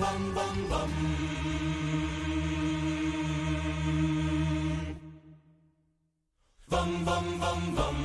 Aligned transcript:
bum, 0.00 0.34
bum, 0.34 0.68
bum. 0.70 0.90
Bum, 6.70 7.04
bum, 7.04 7.38
bum, 7.38 7.74
bum. 7.74 7.96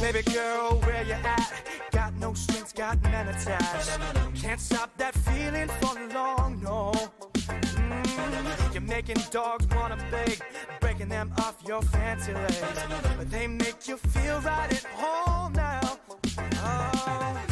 Baby 0.00 0.22
girl, 0.32 0.80
where 0.84 1.04
you 1.04 1.12
at? 1.12 1.52
Got 1.92 2.14
no 2.14 2.34
strings, 2.34 2.72
got 2.72 3.00
men 3.02 3.28
attached. 3.28 3.98
Can't 4.34 4.60
stop 4.60 4.90
that 4.98 5.14
feeling 5.14 5.68
for 5.80 5.94
long, 6.12 6.60
no. 6.62 6.92
Mm, 7.34 8.74
You're 8.74 8.82
making 8.82 9.18
dogs 9.30 9.66
wanna 9.76 9.96
beg, 10.10 10.42
your 11.66 11.82
fancy 11.82 12.34
legs. 12.34 12.60
But 13.16 13.30
they 13.30 13.46
make 13.46 13.86
you 13.88 13.96
feel 13.96 14.40
right 14.40 14.72
at 14.72 14.84
home 14.84 15.52
now. 15.52 15.98
Oh, 16.56 17.44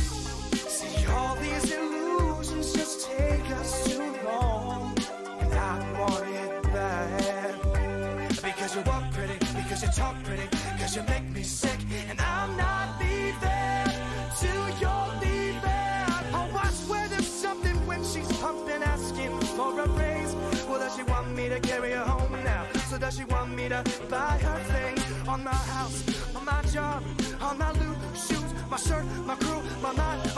see, 0.55 1.07
all 1.07 1.37
these 1.37 1.71
illusions 1.73 2.73
just 2.73 3.07
take 3.09 3.51
us 3.53 3.85
too 3.85 4.13
long. 4.25 4.97
And 5.41 5.53
I 5.55 5.99
want 5.99 6.27
it 6.29 6.63
bad. 6.65 7.55
Because 8.43 8.75
you 8.75 8.83
walk 8.83 9.13
pretty, 9.13 9.39
because 9.55 9.83
you 9.83 9.89
talk 9.89 10.17
pretty, 10.25 10.49
because 10.73 10.97
you 10.97 11.03
make 11.03 11.29
me 11.31 11.43
sick, 11.43 11.79
and 12.09 12.21
I'm 12.21 12.57
not 12.57 13.01
leaving 13.01 13.93
till 14.39 14.69
you're 14.81 15.09
leaving. 15.21 15.61
Oh, 16.35 16.61
I 16.63 16.71
swear 16.71 17.09
there's 17.09 17.27
something 17.27 17.77
when 17.87 18.03
she's 18.05 18.31
pumping, 18.39 18.83
asking 18.83 19.39
for 19.57 19.79
a 19.81 19.89
raise. 19.89 20.35
Well, 20.69 20.79
does 20.79 20.97
she 20.97 21.03
want 21.05 21.35
me 21.35 21.49
to 21.49 21.61
carry 21.61 21.93
her 21.93 22.05
she 23.11 23.25
want 23.25 23.51
me 23.55 23.69
to 23.69 23.83
buy 24.09 24.39
her 24.39 24.59
things 24.73 25.29
on 25.29 25.43
my 25.43 25.51
house, 25.51 26.05
on 26.37 26.45
my 26.45 26.63
job, 26.63 27.03
on 27.41 27.59
my 27.59 27.73
loot 27.73 27.97
shoes, 28.15 28.55
my 28.71 28.77
shirt, 28.77 29.05
my 29.27 29.35
crew, 29.35 29.63
my 29.83 29.93
mind, 29.93 30.30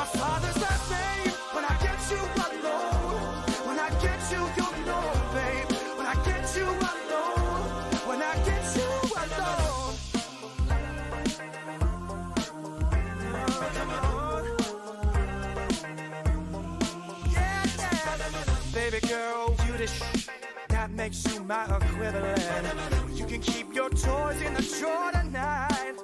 my 21.53 21.77
equivalent. 21.77 22.67
You 23.13 23.27
can 23.27 23.41
keep 23.41 23.75
your 23.75 23.91
toys 23.91 24.41
in 24.41 24.55
the 24.55 24.65
drawer 24.79 25.11
tonight. 25.13 25.97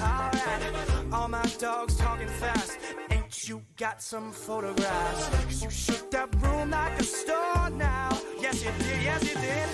Alright, 0.00 1.12
all 1.12 1.28
my 1.28 1.46
dogs 1.58 1.96
talking 1.96 2.32
fast. 2.42 2.78
Ain't 3.10 3.48
you 3.48 3.60
got 3.76 4.02
some 4.02 4.32
photographs? 4.32 5.28
Cause 5.28 5.62
you 5.62 5.70
shook 5.70 6.10
that 6.10 6.28
room 6.42 6.70
like 6.70 6.98
a 6.98 7.04
store 7.04 7.68
now. 7.70 8.08
Yes, 8.40 8.64
you 8.64 8.72
did, 8.78 9.02
yes, 9.08 9.22
you 9.30 9.36
did. 9.48 9.68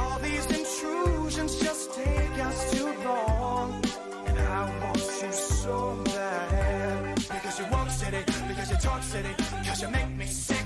All 0.00 0.18
these 0.18 0.46
intrusions 0.58 1.52
just 1.60 1.94
take 1.94 2.36
us 2.48 2.58
too 2.72 2.92
long. 3.04 3.80
And 4.26 4.36
I 4.38 4.62
want 4.82 5.04
you 5.22 5.32
so 5.32 5.76
bad. 6.06 7.14
Because 7.14 7.60
you 7.60 7.66
walk 7.70 7.88
city, 7.90 8.22
because 8.48 8.70
you 8.72 8.78
talk 8.78 9.02
city, 9.04 9.32
because 9.60 9.82
you 9.82 9.88
make 9.88 10.10
me 10.16 10.26
sick. 10.26 10.59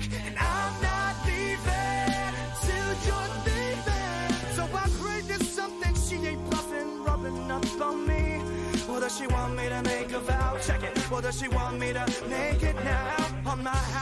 Make 9.83 10.11
a 10.11 10.19
vow? 10.19 10.57
Check 10.61 10.83
it. 10.83 11.11
Or 11.11 11.21
does 11.21 11.39
she 11.39 11.47
want 11.47 11.79
me 11.79 11.93
to 11.93 12.05
make 12.29 12.63
it 12.63 12.75
now? 12.83 13.15
On 13.45 13.63
my 13.63 13.94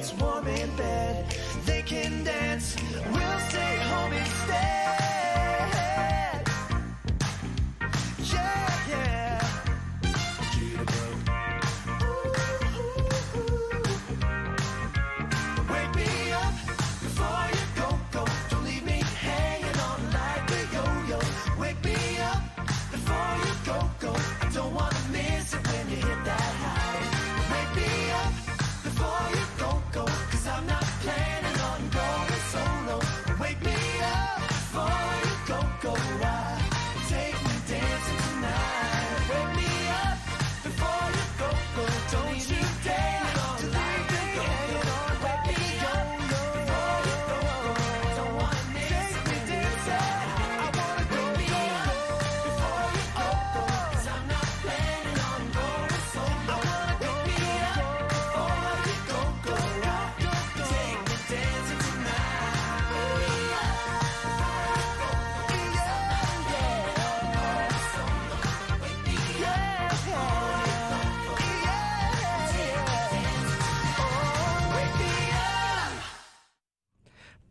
It's 0.00 0.12
cold 0.12 0.39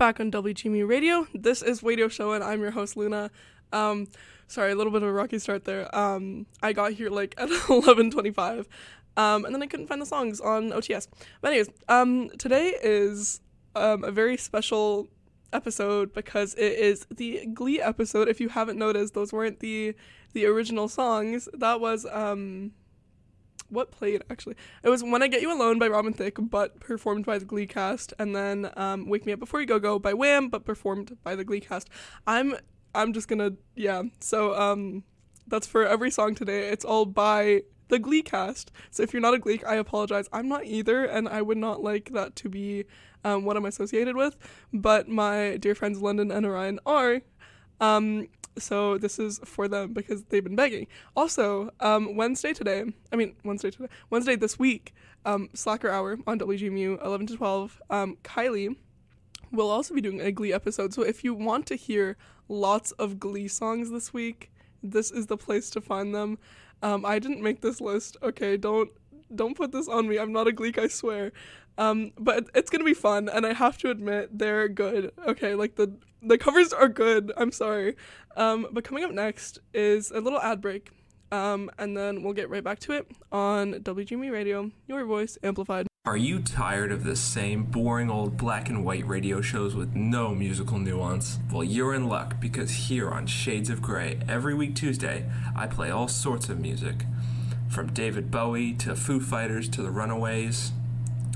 back 0.10 0.20
on 0.20 0.32
WGMU 0.32 0.88
Radio. 0.88 1.28
This 1.36 1.62
is 1.62 1.82
Wadio 1.82 2.10
Show, 2.10 2.32
and 2.32 2.44
I'm 2.44 2.62
your 2.62 2.72
host 2.72 2.98
Luna. 2.98 3.30
Um, 3.72 4.08
sorry, 4.48 4.72
a 4.72 4.76
little 4.76 4.92
bit 4.92 5.04
of 5.04 5.10
a 5.10 5.14
rocky 5.14 5.38
start 5.38 5.66
there. 5.66 5.96
Um, 5.96 6.48
I 6.64 6.74
got 6.74 6.94
here 6.94 7.12
like 7.12 7.36
at 7.38 7.48
11:25, 7.68 8.66
um, 9.18 9.46
and 9.46 9.54
then 9.54 9.62
I 9.62 9.68
couldn't 9.68 9.86
find 9.86 10.02
the 10.02 10.08
songs 10.08 10.42
on 10.42 10.72
OTS. 10.72 11.08
But 11.42 11.50
anyways, 11.50 11.70
um, 11.90 12.30
today 12.40 12.74
is 12.82 13.42
um, 13.76 14.04
a 14.04 14.10
very 14.10 14.36
special 14.36 15.10
episode 15.54 16.12
because 16.12 16.56
it 16.56 16.74
is 16.74 17.06
the 17.16 17.46
Glee 17.54 17.80
episode. 17.80 18.28
If 18.30 18.42
you 18.42 18.50
haven't 18.50 18.80
noticed, 18.80 19.14
those 19.14 19.32
weren't 19.32 19.60
the 19.60 19.94
the 20.34 20.48
original 20.48 20.88
songs. 20.88 21.48
That 21.54 21.80
was 21.82 22.08
um 22.12 22.72
what 23.70 23.92
played 23.92 24.24
actually. 24.30 24.56
It 24.84 24.90
was 24.90 25.04
when 25.04 25.24
i 25.24 25.28
get 25.28 25.42
you 25.42 25.52
alone 25.52 25.80
by 25.80 25.88
robin 25.88 26.14
thicke 26.14 26.38
but 26.40 26.80
performed 26.80 27.26
by 27.26 27.38
the 27.38 27.46
glee 27.46 27.68
cast 27.68 28.14
and 28.20 28.36
then 28.36 28.72
um, 28.76 29.08
wake 29.08 29.26
me 29.26 29.34
up 29.34 29.40
before 29.40 29.60
you 29.60 29.68
go 29.68 29.80
go 29.80 30.00
by 30.00 30.14
wham 30.14 30.50
but 30.50 30.66
performed 30.66 31.18
by 31.24 31.36
the 31.36 31.44
glee 31.44 31.60
cast 31.62 31.90
i'm 32.28 32.56
i'm 32.96 33.14
just 33.14 33.28
gonna 33.28 33.54
yeah. 33.76 34.04
So 34.20 34.56
um 34.56 35.04
that's 35.48 35.68
for 35.68 35.86
every 35.86 36.12
song 36.12 36.36
today. 36.36 36.70
It's 36.70 36.86
all 36.86 37.06
by 37.06 37.64
the 37.88 37.98
glee 37.98 38.22
cast 38.22 38.72
so 38.92 39.02
if 39.02 39.14
you're 39.14 39.22
not 39.22 39.34
a 39.34 39.40
Glee, 39.40 39.62
i 39.66 39.76
apologize. 39.76 40.30
I'm 40.32 40.48
not 40.48 40.66
either 40.66 41.06
and 41.06 41.28
i 41.28 41.42
would 41.42 41.58
not 41.58 41.82
like 41.82 42.12
that 42.14 42.36
to 42.38 42.50
be 42.50 42.86
um, 43.24 43.46
what 43.46 43.58
i'm 43.58 43.66
associated 43.66 44.16
with. 44.16 44.38
But 44.74 45.08
my 45.08 45.58
dear 45.58 45.76
friends 45.76 46.02
london 46.02 46.32
and 46.32 46.46
orion 46.46 46.80
are. 46.86 47.22
Um, 47.82 48.28
so 48.60 48.98
this 48.98 49.20
is 49.20 49.40
for 49.46 49.68
them 49.68 49.94
because 49.94 50.24
they've 50.26 50.44
been 50.44 50.56
begging. 50.56 50.88
Also, 51.16 51.72
um, 51.80 52.16
Wednesday 52.16 52.54
today, 52.54 52.84
I 53.12 53.16
mean 53.16 53.36
Wednesday 53.44 53.72
today, 53.72 53.90
Wednesday 54.10 54.36
this 54.36 54.60
week, 54.60 54.94
um, 55.26 55.50
Slacker 55.54 55.90
Hour 55.90 56.18
on 56.28 56.40
WGMU, 56.40 57.04
11 57.04 57.28
to 57.28 57.38
12. 57.38 57.82
Um, 57.90 58.18
Kylie 58.24 58.76
will 59.52 59.70
also 59.70 59.94
be 59.94 60.02
doing 60.02 60.22
a 60.22 60.32
Glee 60.32 60.54
episode. 60.54 60.94
So 60.94 61.02
if 61.02 61.24
you 61.24 61.34
want 61.34 61.66
to 61.68 61.76
hear 61.76 62.18
lots 62.48 62.92
of 62.94 63.20
Glee 63.20 63.48
songs 63.48 63.92
this 63.92 64.14
week, 64.14 64.52
this 64.82 65.12
is 65.12 65.28
the 65.28 65.38
place 65.38 65.70
to 65.72 65.82
find 65.82 66.14
them. 66.14 66.38
Um, 66.82 67.06
I 67.06 67.20
didn't 67.20 67.42
make 67.42 67.62
this 67.62 67.82
list. 67.82 68.18
Okay, 68.24 68.58
don't 68.58 68.90
don't 69.36 69.56
put 69.56 69.72
this 69.72 69.88
on 69.88 70.08
me. 70.08 70.18
I'm 70.18 70.32
not 70.32 70.48
a 70.48 70.52
Gleek, 70.52 70.78
I 70.78 70.88
swear. 70.88 71.32
Um, 71.80 72.12
but 72.20 72.50
it's 72.54 72.70
gonna 72.70 72.84
be 72.84 72.94
fun, 72.94 73.30
and 73.30 73.46
I 73.46 73.54
have 73.54 73.78
to 73.80 73.90
admit 73.90 74.38
they're 74.38 74.68
good. 74.68 75.14
Okay, 75.26 75.56
like 75.56 75.76
the 75.76 75.94
the 76.22 76.38
covers 76.38 76.74
are 76.74 76.90
good. 76.90 77.32
I'm 77.38 77.54
sorry. 77.54 77.96
Um, 78.36 78.68
but 78.72 78.84
coming 78.84 79.06
up 79.06 79.12
next 79.12 79.60
is 79.74 80.12
a 80.12 80.20
little 80.20 80.42
ad 80.42 80.60
break, 80.60 80.92
um, 81.32 81.72
and 81.80 81.96
then 81.96 82.22
we'll 82.22 82.34
get 82.34 82.50
right 82.50 82.64
back 82.64 82.80
to 82.80 82.92
it 82.92 83.08
on 83.32 83.76
WGMU 83.76 84.30
Radio, 84.30 84.72
your 84.88 85.06
voice 85.06 85.38
amplified. 85.42 85.88
Are 86.06 86.18
you 86.18 86.40
tired 86.40 86.92
of 86.92 87.06
the 87.06 87.16
same 87.16 87.64
boring 87.64 88.10
old 88.10 88.36
black 88.36 88.68
and 88.68 88.84
white 88.84 89.08
radio 89.08 89.40
shows 89.40 89.74
with 89.74 89.96
no 89.96 90.36
musical 90.36 90.80
nuance? 90.80 91.40
Well, 91.50 91.64
you're 91.64 91.94
in 91.94 92.10
luck 92.10 92.42
because 92.42 92.72
here 92.72 93.10
on 93.10 93.26
Shades 93.26 93.70
of 93.70 93.82
Grey, 93.82 94.20
every 94.28 94.54
week 94.54 94.76
Tuesday, 94.76 95.30
I 95.56 95.68
play 95.68 95.92
all 95.92 96.10
sorts 96.10 96.50
of 96.50 96.60
music. 96.60 97.06
From 97.70 97.94
David 97.94 98.32
Bowie 98.32 98.74
to 98.74 98.96
Foo 98.96 99.22
Fighters 99.22 99.70
to 99.70 99.82
the 99.82 99.92
Runaways. 99.92 100.74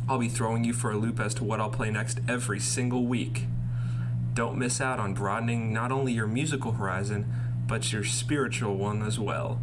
I'll 0.08 0.20
be 0.20 0.28
throwing 0.30 0.64
you 0.64 0.74
for 0.74 0.92
a 0.92 0.98
loop 0.98 1.20
as 1.20 1.34
to 1.36 1.44
what 1.44 1.62
I'll 1.62 1.70
play 1.70 1.90
next 1.90 2.20
every 2.28 2.60
single 2.60 3.06
week. 3.06 3.44
Don't 4.34 4.58
miss 4.58 4.82
out 4.82 5.00
on 5.00 5.14
broadening 5.14 5.72
not 5.72 5.92
only 5.92 6.12
your 6.14 6.28
musical 6.28 6.74
horizon, 6.74 7.32
but 7.68 7.94
your 7.94 8.04
spiritual 8.04 8.76
one 8.76 9.02
as 9.02 9.18
well. 9.20 9.62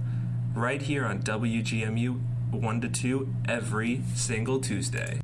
Right 0.55 0.81
here 0.81 1.05
on 1.05 1.23
WGMU 1.23 2.21
1 2.51 2.81
to 2.81 2.89
2 2.89 3.35
every 3.49 4.03
single 4.15 4.61
Tuesday. 4.61 5.21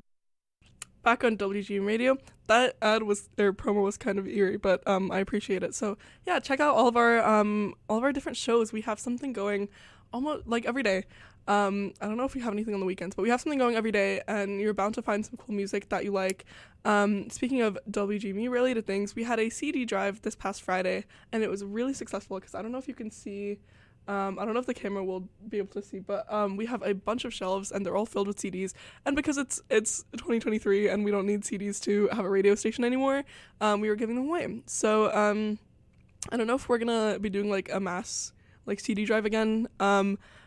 back 1.03 1.23
on 1.25 1.37
WGMU 1.37 1.87
Radio. 1.87 2.19
That 2.49 2.77
ad 2.83 3.05
was 3.05 3.29
their 3.37 3.53
promo 3.53 3.85
was 3.85 3.97
kind 3.97 4.19
of 4.19 4.27
eerie, 4.27 4.57
but 4.57 4.87
um, 4.87 5.11
I 5.11 5.21
appreciate 5.21 5.63
it. 5.63 5.75
So 5.75 5.97
yeah, 6.27 6.41
check 6.41 6.61
out 6.61 6.75
all 6.75 6.89
of 6.89 6.97
our 6.97 7.25
um, 7.25 7.75
all 7.89 7.99
of 7.99 8.05
our 8.05 8.13
different 8.13 8.37
shows. 8.37 8.73
We 8.73 8.83
have 8.83 8.99
something 9.01 9.33
going 9.33 9.69
almost 10.13 10.47
like 10.47 10.67
every 10.67 10.83
day. 10.83 11.05
Um, 11.49 11.93
I 12.01 12.07
don't 12.07 12.17
know 12.17 12.25
if 12.25 12.35
we 12.35 12.41
have 12.41 12.53
anything 12.53 12.75
on 12.75 12.81
the 12.81 12.87
weekends, 12.87 13.15
but 13.15 13.23
we 13.23 13.31
have 13.31 13.41
something 13.41 13.59
going 13.59 13.77
every 13.77 13.93
day, 13.93 14.21
and 14.27 14.61
you're 14.61 14.75
bound 14.75 14.95
to 14.95 15.03
find 15.03 15.25
some 15.25 15.37
cool 15.37 15.55
music 15.55 15.89
that 15.91 16.05
you 16.05 16.11
like. 16.11 16.45
Um, 16.85 17.31
speaking 17.31 17.63
of 17.63 17.79
WGMU 17.91 18.51
related 18.51 18.87
things, 18.87 19.15
we 19.15 19.25
had 19.25 19.39
a 19.39 19.49
CD 19.51 19.85
drive 19.85 20.23
this 20.23 20.35
past 20.35 20.63
Friday, 20.63 21.05
and 21.33 21.43
it 21.43 21.51
was 21.51 21.65
really 21.65 21.95
successful 21.95 22.39
because 22.39 22.55
I 22.55 22.63
don't 22.63 22.73
know 22.73 22.79
if 22.79 22.89
you 22.89 22.95
can 22.95 23.11
see. 23.11 23.59
Um, 24.09 24.39
I 24.39 24.45
don't 24.45 24.55
know 24.55 24.61
if 24.61 24.67
the 24.67 24.75
camera 24.75 25.05
will 25.05 25.29
be 25.49 25.59
able 25.59 25.73
to 25.73 25.83
see, 25.83 25.99
but 25.99 26.33
um, 26.33 26.57
we 26.57 26.67
have 26.67 26.81
a 26.83 26.95
bunch 26.95 27.25
of 27.25 27.35
shelves 27.35 27.73
and 27.73 27.85
they're 27.85 27.97
all 27.97 28.07
filled 28.07 28.29
with 28.29 28.37
CDs. 28.37 28.73
And 29.05 29.17
because 29.17 29.37
it's 29.37 29.61
it's 29.69 30.05
2023 30.13 30.89
and 30.89 31.05
we 31.05 31.11
don't 31.11 31.27
need 31.27 31.43
CDs 31.43 31.83
to 31.83 32.07
have 32.13 32.25
a 32.25 32.31
radio 32.31 32.55
station 32.55 32.85
anymore, 32.85 33.25
um, 33.61 33.81
we 33.81 33.89
were 33.89 33.97
giving 33.97 34.15
them 34.15 34.29
away. 34.29 34.63
So 34.67 35.13
um, 35.13 35.59
I 36.31 36.37
don't 36.37 36.47
know 36.47 36.55
if 36.55 36.69
we're 36.69 36.79
gonna 36.79 37.19
be 37.19 37.31
doing 37.31 37.51
like 37.51 37.69
a 37.73 37.81
mass 37.81 38.33
like 38.65 38.79
CD 38.79 39.05
drive 39.05 39.25
again. 39.25 39.67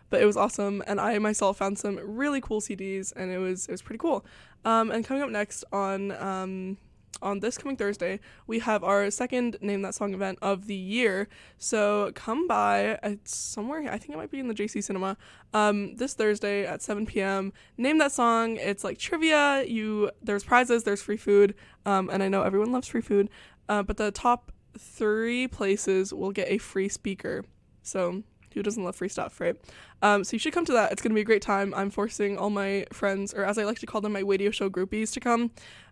But 0.09 0.21
it 0.21 0.25
was 0.25 0.37
awesome, 0.37 0.83
and 0.87 0.99
I 0.99 1.17
myself 1.19 1.57
found 1.57 1.77
some 1.77 1.99
really 2.03 2.41
cool 2.41 2.61
CDs, 2.61 3.13
and 3.15 3.31
it 3.31 3.37
was 3.37 3.67
it 3.67 3.71
was 3.71 3.81
pretty 3.81 3.99
cool. 3.99 4.25
Um, 4.65 4.91
and 4.91 5.05
coming 5.05 5.23
up 5.23 5.29
next 5.29 5.63
on 5.71 6.11
um, 6.11 6.77
on 7.21 7.39
this 7.39 7.57
coming 7.57 7.75
Thursday, 7.75 8.19
we 8.47 8.59
have 8.59 8.83
our 8.83 9.09
second 9.11 9.57
Name 9.61 9.81
That 9.81 9.95
Song 9.95 10.13
event 10.13 10.39
of 10.41 10.67
the 10.67 10.75
year. 10.75 11.27
So 11.57 12.11
come 12.15 12.47
by. 12.47 12.97
It's 13.03 13.35
somewhere. 13.35 13.81
I 13.91 13.97
think 13.97 14.11
it 14.11 14.17
might 14.17 14.31
be 14.31 14.39
in 14.39 14.47
the 14.47 14.53
JC 14.53 14.83
Cinema. 14.83 15.17
Um, 15.53 15.95
this 15.95 16.13
Thursday 16.13 16.65
at 16.65 16.81
7 16.81 17.05
p.m. 17.05 17.53
Name 17.77 17.97
that 17.97 18.11
song. 18.11 18.57
It's 18.57 18.83
like 18.83 18.97
trivia. 18.97 19.63
You 19.65 20.11
there's 20.21 20.43
prizes. 20.43 20.83
There's 20.83 21.01
free 21.01 21.17
food. 21.17 21.55
Um, 21.85 22.09
and 22.09 22.23
I 22.23 22.29
know 22.29 22.43
everyone 22.43 22.71
loves 22.71 22.87
free 22.87 23.01
food. 23.01 23.29
Uh, 23.67 23.83
but 23.83 23.97
the 23.97 24.11
top 24.11 24.51
three 24.77 25.47
places 25.47 26.13
will 26.13 26.31
get 26.31 26.49
a 26.49 26.57
free 26.57 26.89
speaker. 26.89 27.43
So 27.83 28.23
who 28.53 28.63
doesn't 28.63 28.83
love 28.83 28.95
free 28.95 29.09
stuff, 29.09 29.39
right? 29.39 29.55
Um, 30.01 30.23
so 30.23 30.33
you 30.33 30.39
should 30.39 30.53
come 30.53 30.65
to 30.65 30.73
that. 30.73 30.91
It's 30.91 31.01
gonna 31.01 31.15
be 31.15 31.21
a 31.21 31.25
great 31.25 31.41
time. 31.41 31.73
I'm 31.75 31.89
forcing 31.89 32.37
all 32.37 32.49
my 32.49 32.85
friends, 32.91 33.33
or 33.33 33.43
as 33.43 33.57
I 33.57 33.63
like 33.63 33.79
to 33.79 33.85
call 33.85 34.01
them, 34.01 34.13
my 34.13 34.21
radio 34.21 34.51
show 34.51 34.69
groupies, 34.69 35.13
to 35.13 35.19
come. 35.19 35.51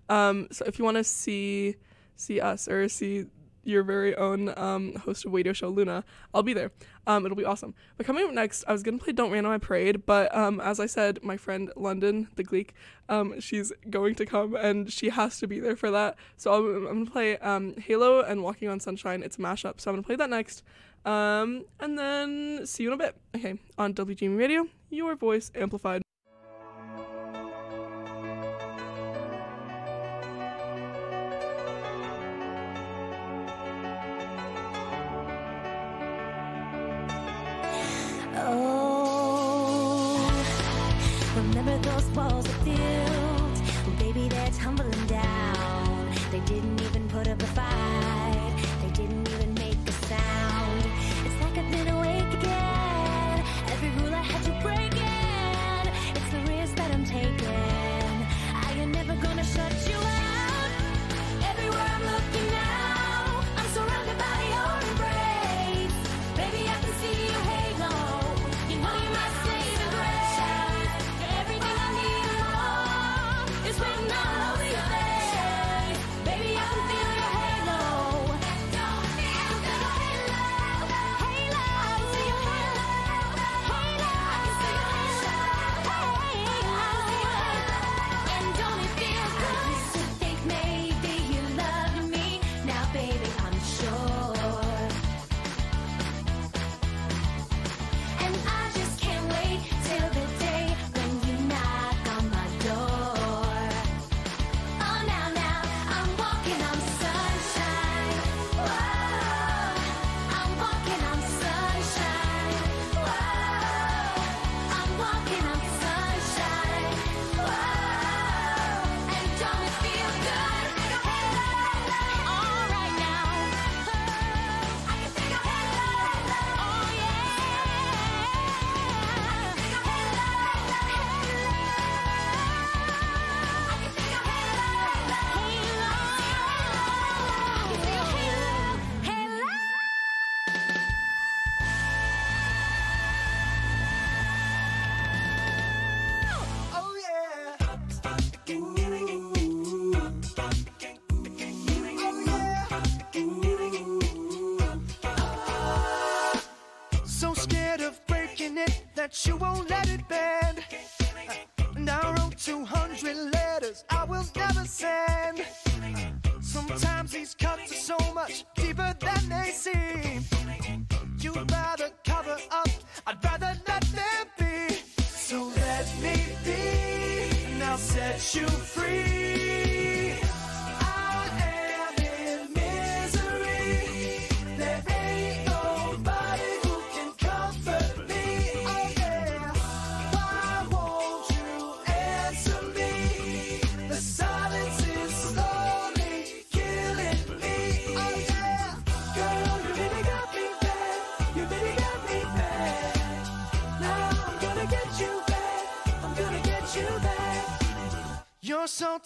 Um, 0.09 0.47
so 0.51 0.65
if 0.65 0.79
you 0.79 0.85
want 0.85 0.97
to 0.97 1.03
see 1.03 1.75
see 2.15 2.39
us 2.39 2.67
or 2.67 2.89
see 2.89 3.25
your 3.63 3.83
very 3.83 4.15
own 4.15 4.57
um, 4.57 4.95
host 4.95 5.25
of 5.25 5.33
radio 5.33 5.51
show 5.51 5.67
Luna, 5.67 6.05
I'll 6.33 6.41
be 6.41 6.53
there. 6.53 6.71
Um, 7.05 7.25
it'll 7.25 7.35
be 7.35 7.43
awesome. 7.43 7.75
But 7.97 8.05
coming 8.05 8.23
up 8.23 8.33
next, 8.33 8.63
I 8.65 8.71
was 8.71 8.81
gonna 8.81 8.97
play 8.97 9.11
"Don't 9.13 9.29
Rain 9.29 9.45
on 9.45 9.51
My 9.51 9.57
Parade," 9.57 10.05
but 10.05 10.33
um, 10.35 10.61
as 10.61 10.79
I 10.79 10.85
said, 10.85 11.19
my 11.21 11.35
friend 11.35 11.71
London, 11.75 12.29
the 12.35 12.43
Gleek, 12.43 12.73
um, 13.09 13.39
she's 13.41 13.73
going 13.89 14.15
to 14.15 14.25
come 14.25 14.55
and 14.55 14.91
she 14.91 15.09
has 15.09 15.37
to 15.39 15.47
be 15.47 15.59
there 15.59 15.75
for 15.75 15.91
that. 15.91 16.15
So 16.37 16.53
I'm, 16.53 16.87
I'm 16.87 17.03
gonna 17.03 17.11
play 17.11 17.37
Halo 17.81 18.21
and 18.21 18.41
"Walking 18.41 18.69
on 18.69 18.79
Sunshine." 18.79 19.21
It's 19.21 19.37
a 19.37 19.41
mashup, 19.41 19.81
so 19.81 19.91
I'm 19.91 19.97
gonna 19.97 20.03
play 20.03 20.15
that 20.15 20.29
next. 20.29 20.63
Um, 21.05 21.65
and 21.79 21.97
then 21.97 22.65
see 22.65 22.83
you 22.83 22.89
in 22.89 22.93
a 22.93 22.97
bit. 22.97 23.15
Okay, 23.35 23.59
on 23.77 23.93
WGMU 23.93 24.37
Radio, 24.37 24.67
your 24.89 25.15
voice 25.15 25.51
amplified. 25.55 26.06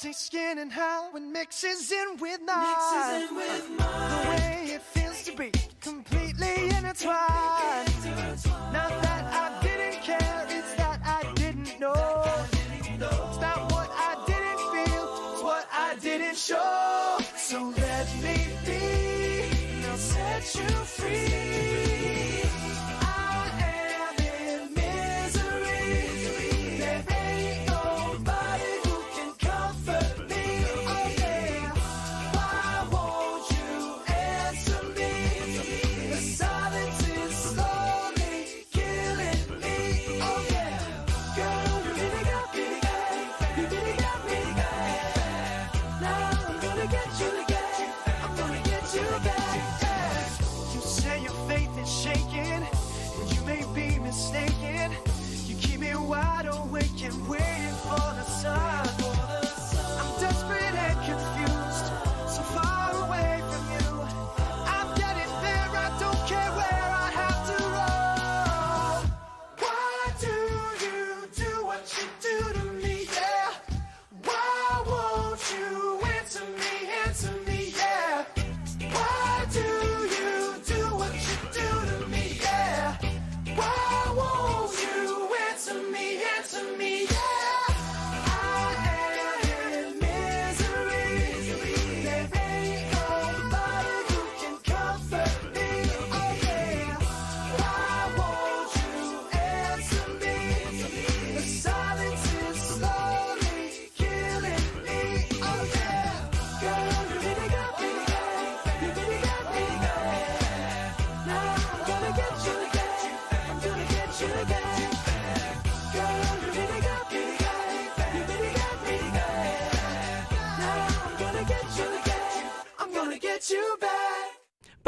tastes 0.02 0.26
skin 0.26 0.58
and 0.58 0.72
how 0.72 1.16
it 1.16 1.22
mixes 1.22 1.92
in 1.92 2.18
with 2.20 2.31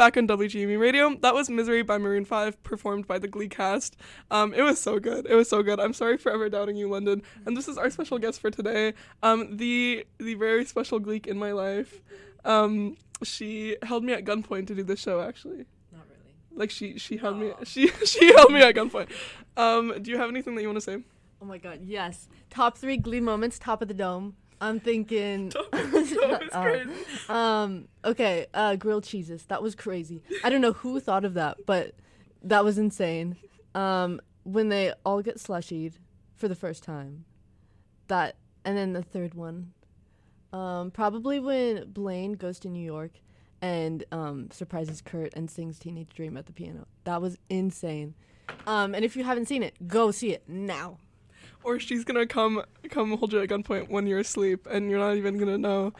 back 0.04 0.18
on 0.18 0.28
WGMU 0.28 0.78
Radio. 0.78 1.14
That 1.22 1.32
was 1.32 1.48
Misery 1.48 1.82
by 1.82 1.96
Maroon 1.96 2.26
5, 2.26 2.62
performed 2.62 3.06
by 3.06 3.18
the 3.18 3.26
Glee 3.26 3.48
cast. 3.48 3.96
Um, 4.30 4.52
it 4.52 4.60
was 4.60 4.78
so 4.78 4.98
good. 4.98 5.24
It 5.24 5.34
was 5.34 5.48
so 5.48 5.62
good. 5.62 5.80
I'm 5.80 5.94
sorry 5.94 6.18
for 6.18 6.30
ever 6.30 6.50
doubting 6.50 6.76
you, 6.76 6.90
London. 6.90 7.22
And 7.46 7.56
this 7.56 7.68
is 7.68 7.78
our 7.78 7.88
special 7.88 8.18
guest 8.18 8.38
for 8.38 8.50
today, 8.50 8.92
um, 9.22 9.56
the 9.56 10.06
the 10.18 10.34
very 10.34 10.66
special 10.66 10.98
Gleek 10.98 11.26
in 11.26 11.38
my 11.38 11.52
life. 11.52 12.02
Um, 12.44 12.98
she 13.22 13.78
held 13.82 14.04
me 14.04 14.12
at 14.12 14.26
gunpoint 14.26 14.66
to 14.66 14.74
do 14.74 14.82
this 14.82 15.00
show, 15.00 15.22
actually. 15.22 15.64
Not 15.90 16.02
really. 16.10 16.34
Like, 16.54 16.70
she, 16.70 16.98
she 16.98 17.16
held 17.16 17.38
me 17.38 17.52
she 17.64 17.86
she 18.04 18.26
held 18.34 18.52
me 18.52 18.60
at 18.60 18.74
gunpoint. 18.74 19.08
Um, 19.56 20.02
do 20.02 20.10
you 20.10 20.18
have 20.18 20.28
anything 20.28 20.54
that 20.56 20.60
you 20.60 20.68
want 20.68 20.76
to 20.76 20.82
say? 20.82 20.98
Oh 21.40 21.46
my 21.46 21.56
god, 21.56 21.80
yes. 21.82 22.28
Top 22.50 22.76
three 22.76 22.98
Glee 22.98 23.20
moments, 23.20 23.58
top 23.58 23.80
of 23.80 23.88
the 23.88 23.94
dome. 23.94 24.36
I'm 24.64 24.80
thinking. 24.80 25.52
uh, 26.52 26.78
um, 27.32 27.88
okay, 28.04 28.46
uh, 28.54 28.76
grilled 28.76 29.04
cheeses. 29.04 29.44
That 29.46 29.62
was 29.62 29.74
crazy. 29.74 30.22
I 30.42 30.48
don't 30.48 30.62
know 30.62 30.72
who 30.72 31.00
thought 31.00 31.24
of 31.24 31.34
that, 31.34 31.58
but 31.66 31.94
that 32.42 32.64
was 32.64 32.78
insane. 32.78 33.36
Um, 33.74 34.20
when 34.44 34.70
they 34.70 34.92
all 35.04 35.20
get 35.20 35.36
slushied 35.36 35.94
for 36.34 36.48
the 36.48 36.54
first 36.54 36.82
time, 36.82 37.24
that 38.08 38.36
and 38.64 38.76
then 38.76 38.94
the 38.94 39.02
third 39.02 39.34
one, 39.34 39.72
um, 40.52 40.90
probably 40.90 41.40
when 41.40 41.90
Blaine 41.90 42.32
goes 42.32 42.58
to 42.60 42.68
New 42.68 42.84
York 42.84 43.12
and 43.60 44.04
um, 44.12 44.50
surprises 44.50 45.02
Kurt 45.02 45.34
and 45.34 45.50
sings 45.50 45.78
Teenage 45.78 46.14
Dream 46.14 46.36
at 46.36 46.46
the 46.46 46.52
piano. 46.52 46.86
That 47.04 47.20
was 47.20 47.36
insane. 47.50 48.14
Um, 48.66 48.94
and 48.94 49.04
if 49.04 49.16
you 49.16 49.24
haven't 49.24 49.46
seen 49.46 49.62
it, 49.62 49.74
go 49.86 50.10
see 50.10 50.32
it 50.32 50.48
now 50.48 50.98
or 51.62 51.78
she's 51.80 52.04
gonna 52.04 52.26
come 52.26 52.62
come 52.90 53.16
hold 53.16 53.32
you 53.32 53.40
at 53.40 53.48
gunpoint 53.48 53.88
when 53.88 54.06
you're 54.06 54.20
asleep 54.20 54.66
and 54.70 54.90
you're 54.90 54.98
not 54.98 55.16
even 55.16 55.38
gonna 55.38 55.58
know. 55.58 55.92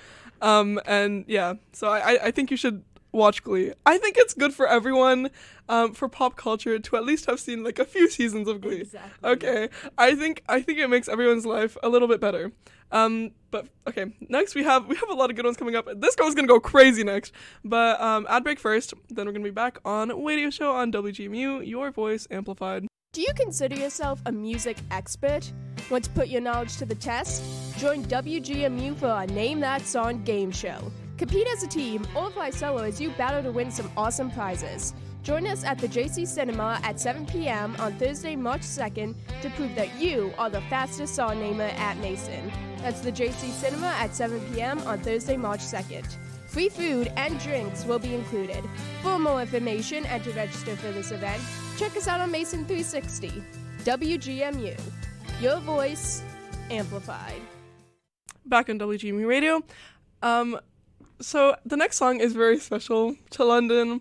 Um, 0.42 0.80
and 0.86 1.24
yeah, 1.26 1.54
so 1.72 1.88
I, 1.88 2.18
I- 2.26 2.30
think 2.30 2.50
you 2.50 2.56
should 2.56 2.82
watch 3.12 3.42
Glee. 3.44 3.72
I 3.86 3.96
think 3.96 4.16
it's 4.18 4.34
good 4.34 4.52
for 4.52 4.66
everyone, 4.66 5.30
um, 5.68 5.94
for 5.94 6.08
pop 6.08 6.36
culture 6.36 6.78
to 6.80 6.96
at 6.96 7.04
least 7.04 7.26
have 7.26 7.38
seen 7.38 7.62
like 7.62 7.78
a 7.78 7.84
few 7.84 8.10
seasons 8.10 8.48
of 8.48 8.60
Glee. 8.60 8.80
Exactly. 8.82 9.30
Okay, 9.30 9.68
I 9.96 10.14
think 10.16 10.42
I 10.48 10.60
think 10.60 10.78
it 10.78 10.88
makes 10.88 11.08
everyone's 11.08 11.46
life 11.46 11.76
a 11.82 11.88
little 11.88 12.08
bit 12.08 12.20
better. 12.20 12.52
Um, 12.92 13.30
but 13.50 13.66
okay, 13.88 14.06
next 14.28 14.54
we 14.54 14.62
have 14.64 14.86
we 14.86 14.96
have 14.96 15.08
a 15.08 15.14
lot 15.14 15.30
of 15.30 15.36
good 15.36 15.44
ones 15.44 15.56
coming 15.56 15.76
up. 15.76 15.88
This 16.00 16.14
girl's 16.16 16.34
gonna 16.34 16.48
go 16.48 16.60
crazy 16.60 17.04
next. 17.04 17.32
But 17.64 18.00
um, 18.00 18.26
ad 18.28 18.42
break 18.44 18.58
first. 18.58 18.92
Then 19.08 19.26
we're 19.26 19.32
gonna 19.32 19.44
be 19.44 19.50
back 19.50 19.78
on 19.84 20.10
Wadio 20.10 20.52
Show 20.52 20.72
on 20.72 20.92
WGMU. 20.92 21.66
Your 21.66 21.90
voice 21.92 22.26
amplified. 22.30 22.86
Do 23.14 23.20
you 23.20 23.32
consider 23.36 23.76
yourself 23.76 24.20
a 24.26 24.32
music 24.32 24.76
expert? 24.90 25.52
Want 25.88 26.02
to 26.02 26.10
put 26.10 26.26
your 26.26 26.40
knowledge 26.40 26.78
to 26.78 26.84
the 26.84 26.96
test? 26.96 27.44
Join 27.78 28.02
WGMU 28.06 28.96
for 28.96 29.06
our 29.06 29.28
Name 29.28 29.60
That 29.60 29.82
Song 29.82 30.24
game 30.24 30.50
show. 30.50 30.90
Compete 31.16 31.46
as 31.46 31.62
a 31.62 31.68
team 31.68 32.04
or 32.16 32.28
fly 32.32 32.50
solo 32.50 32.82
as 32.82 33.00
you 33.00 33.10
battle 33.10 33.40
to 33.44 33.52
win 33.52 33.70
some 33.70 33.88
awesome 33.96 34.32
prizes. 34.32 34.94
Join 35.22 35.46
us 35.46 35.62
at 35.62 35.78
the 35.78 35.86
JC 35.86 36.26
Cinema 36.26 36.80
at 36.82 36.98
7 36.98 37.24
p.m. 37.26 37.76
on 37.78 37.96
Thursday, 38.00 38.34
March 38.34 38.62
2nd 38.62 39.14
to 39.42 39.50
prove 39.50 39.76
that 39.76 39.94
you 39.94 40.34
are 40.36 40.50
the 40.50 40.62
fastest 40.62 41.14
song 41.14 41.38
namer 41.38 41.70
at 41.76 41.96
Mason. 41.98 42.50
That's 42.78 43.00
the 43.00 43.12
JC 43.12 43.52
Cinema 43.52 43.94
at 43.96 44.12
7 44.16 44.40
p.m. 44.52 44.80
on 44.88 44.98
Thursday, 44.98 45.36
March 45.36 45.60
2nd. 45.60 46.16
Free 46.48 46.68
food 46.68 47.12
and 47.16 47.38
drinks 47.38 47.84
will 47.84 48.00
be 48.00 48.12
included. 48.12 48.64
For 49.02 49.20
more 49.20 49.40
information 49.40 50.04
and 50.06 50.24
to 50.24 50.32
register 50.32 50.74
for 50.74 50.90
this 50.90 51.12
event, 51.12 51.40
check 51.78 51.96
us 51.96 52.06
out 52.08 52.20
on 52.20 52.30
Mason 52.30 52.64
360. 52.64 53.42
WGMU. 53.84 54.78
Your 55.40 55.58
voice 55.60 56.22
amplified. 56.70 57.40
back 58.46 58.68
on 58.70 58.78
WGMU 58.78 59.26
Radio. 59.26 59.62
Um, 60.22 60.58
so 61.20 61.56
the 61.64 61.76
next 61.76 61.96
song 61.96 62.20
is 62.20 62.32
very 62.34 62.58
special 62.58 63.16
to 63.30 63.44
London. 63.44 64.00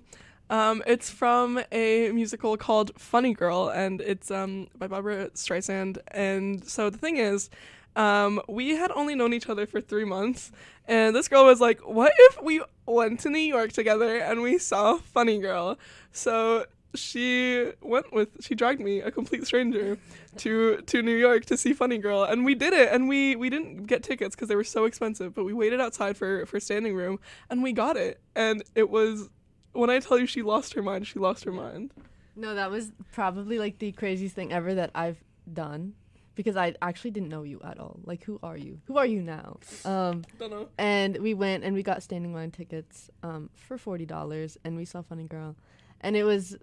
Um, 0.50 0.84
it's 0.86 1.10
from 1.10 1.62
a 1.71 2.12
musical 2.12 2.58
called 2.58 2.91
Funny 2.97 3.34
Girl, 3.34 3.69
and 3.69 4.02
it's 4.02 4.30
um, 4.30 4.67
by 4.78 4.88
Barbra 4.88 5.30
Streisand. 5.32 5.97
And 6.10 6.63
so 6.67 6.89
the 6.89 6.97
thing 6.97 7.17
is, 7.17 7.50
um, 7.95 8.41
we 8.47 8.71
had 8.71 8.91
only 8.91 9.15
known 9.15 9.34
each 9.34 9.47
other 9.50 9.65
for 9.65 9.80
three 9.82 10.04
months, 10.06 10.52
and 10.88 11.15
this 11.15 11.28
girl 11.28 11.45
was 11.45 11.62
like, 11.62 11.80
"What 11.88 12.12
if 12.17 12.41
we 12.41 12.62
went 12.86 13.21
to 13.21 13.30
New 13.30 13.39
York 13.39 13.71
together 13.71 14.17
and 14.17 14.41
we 14.41 14.58
saw 14.58 14.97
Funny 14.97 15.39
Girl?" 15.39 15.78
So 16.12 16.65
she 16.95 17.71
went 17.82 18.12
with 18.13 18.29
she 18.41 18.56
dragged 18.56 18.82
me 18.82 18.99
a 19.01 19.12
complete 19.12 19.45
stranger 19.45 19.97
to 20.38 20.77
to 20.82 21.01
New 21.01 21.15
York 21.15 21.45
to 21.45 21.58
see 21.58 21.73
Funny 21.73 21.97
Girl 21.97 22.23
and 22.23 22.45
we 22.45 22.56
did 22.56 22.73
it 22.73 22.89
and 22.91 23.08
we 23.08 23.36
we 23.36 23.49
didn't 23.49 23.86
get 23.86 24.03
tickets 24.03 24.36
because 24.36 24.47
they 24.47 24.56
were 24.56 24.63
so 24.63 24.86
expensive 24.86 25.34
but 25.34 25.43
we 25.43 25.53
waited 25.53 25.82
outside 25.82 26.17
for 26.17 26.45
for 26.45 26.60
standing 26.60 26.95
room 26.95 27.19
and 27.49 27.63
we 27.63 27.73
got 27.73 27.97
it 27.97 28.19
and 28.36 28.63
it 28.75 28.89
was 28.89 29.29
when 29.73 29.89
I 29.89 29.99
tell 29.99 30.19
you 30.19 30.27
she 30.27 30.41
lost 30.43 30.73
her 30.73 30.82
mind 30.82 31.08
she 31.08 31.19
lost 31.19 31.43
her 31.45 31.51
mind 31.51 31.91
No, 32.36 32.56
that 32.56 32.71
was 32.71 32.91
probably 33.12 33.60
like 33.60 33.77
the 33.79 33.91
craziest 33.91 34.36
thing 34.36 34.51
ever 34.51 34.73
that 34.73 34.89
I've 34.95 35.23
done 35.51 35.93
because 36.36 36.56
I 36.56 36.73
actually 36.82 37.12
didn't 37.12 37.29
know 37.29 37.43
you 37.43 37.62
at 37.63 37.79
all. 37.79 37.99
Like, 38.06 38.23
who 38.23 38.39
are 38.41 38.58
you? 38.58 38.79
Who 38.86 38.97
are 38.97 39.06
you 39.06 39.21
now? 39.21 39.60
Um, 39.86 40.23
don't 40.39 40.49
know 40.49 40.67
and 40.79 41.17
we 41.17 41.36
went 41.36 41.63
and 41.63 41.75
we 41.75 41.84
got 41.84 42.01
standing 42.01 42.34
line 42.34 42.49
tickets 42.49 43.12
um, 43.21 43.51
for 43.53 43.77
forty 43.77 44.06
dollars, 44.08 44.58
and 44.63 44.75
we 44.75 44.86
saw 44.86 45.03
Funny 45.03 45.25
Girl, 45.25 45.56
and 46.01 46.15
it 46.15 46.23
was 46.23 46.58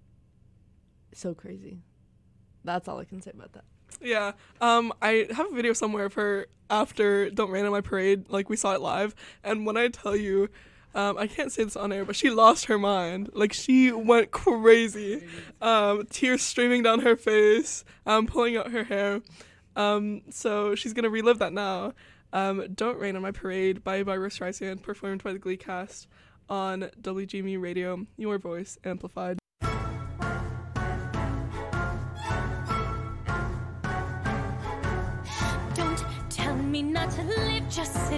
so 1.15 1.35
crazy. 1.35 1.79
That's 2.65 2.89
all 2.89 2.99
I 2.99 3.05
can 3.05 3.23
say 3.23 3.33
about 3.35 3.53
that. 3.55 3.65
Yeah. 4.01 4.33
Um, 4.61 4.93
I 5.03 5.27
have 5.31 5.51
a 5.51 5.55
video 5.55 5.73
somewhere 5.73 6.07
of 6.07 6.15
her 6.15 6.47
after 6.69 7.31
Don't 7.31 7.51
Rain 7.51 7.65
on 7.65 7.73
My 7.73 7.81
Parade. 7.81 8.29
Like, 8.29 8.49
we 8.49 8.57
saw 8.57 8.75
it 8.75 8.81
live. 8.81 9.15
And 9.43 9.67
when 9.67 9.77
I 9.77 9.89
tell 9.89 10.17
you, 10.17 10.49
um, 10.95 11.19
I 11.19 11.27
can't 11.27 11.53
say 11.53 11.65
this 11.65 11.77
on 11.77 11.93
air, 11.93 12.05
but 12.05 12.17
she 12.17 12.31
lost 12.31 12.67
her 12.67 12.79
mind. 12.79 13.31
Like, 13.33 13.53
she 13.53 13.93
went 13.93 14.31
crazy. 14.31 15.27
Um, 15.61 16.07
tears 16.11 16.43
streaming 16.43 16.83
down 16.83 17.01
her 17.01 17.17
face, 17.17 17.85
um, 18.07 18.27
pulling 18.27 18.57
out 18.57 18.71
her 18.71 18.85
hair. 18.85 19.21
Um, 19.77 20.23
so 20.31 20.75
she's 20.75 20.93
going 20.93 21.05
to 21.05 21.11
relive 21.11 21.39
that 21.39 21.53
now. 21.53 21.95
Um, 22.33 22.67
Don't 22.75 22.99
Rain 22.99 23.17
on 23.17 23.23
My 23.23 23.33
Parade 23.33 23.83
by 23.83 24.03
Barbra 24.03 24.31
Streisand, 24.31 24.83
performed 24.83 25.23
by 25.23 25.33
the 25.33 25.39
Glee 25.39 25.57
cast 25.57 26.07
on 26.49 26.91
WGMU 27.01 27.61
Radio. 27.61 28.07
Your 28.17 28.39
voice 28.39 28.79
amplified. 28.85 29.40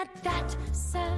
at 0.00 0.22
that, 0.22 0.56
sir. 0.72 1.12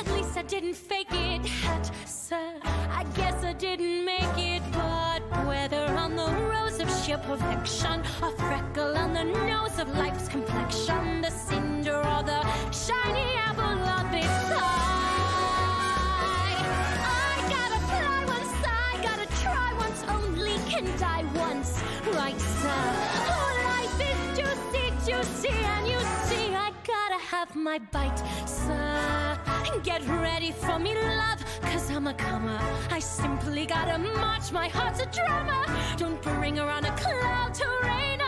At 0.00 0.06
least 0.14 0.36
I 0.38 0.42
didn't 0.42 0.74
fake 0.74 1.12
it, 1.12 1.44
hat, 1.44 1.90
sir. 2.06 2.54
I 2.64 3.04
guess 3.14 3.44
I 3.44 3.52
didn't 3.52 4.04
make 4.04 4.38
it, 4.38 4.62
but 4.72 5.20
whether 5.46 5.84
on 6.04 6.16
the 6.16 6.30
rose 6.50 6.80
of 6.80 6.88
sheer 7.02 7.18
perfection, 7.18 8.00
a 8.22 8.30
freckle 8.30 8.96
on 8.96 9.12
the 9.12 9.24
nose 9.24 9.78
of 9.78 9.88
life's 9.88 10.28
complexion, 10.28 11.20
the 11.20 11.30
cinder 11.30 11.98
or 11.98 12.22
the 12.22 12.40
shiny 12.72 13.43
my 27.54 27.78
bite, 27.92 28.22
sir. 28.46 29.38
Get 29.82 30.06
ready 30.06 30.52
for 30.52 30.78
me, 30.78 30.94
love, 30.94 31.44
cause 31.62 31.90
I'm 31.90 32.06
a 32.06 32.14
comer. 32.14 32.58
I 32.90 33.00
simply 33.00 33.66
gotta 33.66 33.98
march, 33.98 34.50
my 34.52 34.68
heart's 34.68 35.00
a 35.00 35.06
drummer. 35.06 35.64
Don't 35.96 36.20
bring 36.22 36.58
around 36.58 36.86
a 36.86 36.94
cloud 36.96 37.52
to 37.54 37.66
rain 37.82 38.20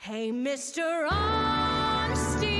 Hey, 0.00 0.32
Mr. 0.32 1.08
Arnstein, 1.08 2.59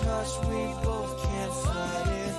hush, 0.00 0.38
we 0.48 0.74
both 0.82 1.22
can't 1.22 1.52
fight 1.52 2.08
it 2.08 2.34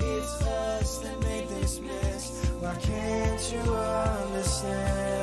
It's 0.00 0.42
us 0.46 0.98
that 0.98 1.20
made 1.20 1.48
this 1.48 1.80
mess 1.80 2.44
Why 2.60 2.74
can't 2.76 3.52
you 3.52 3.74
understand? 3.74 5.17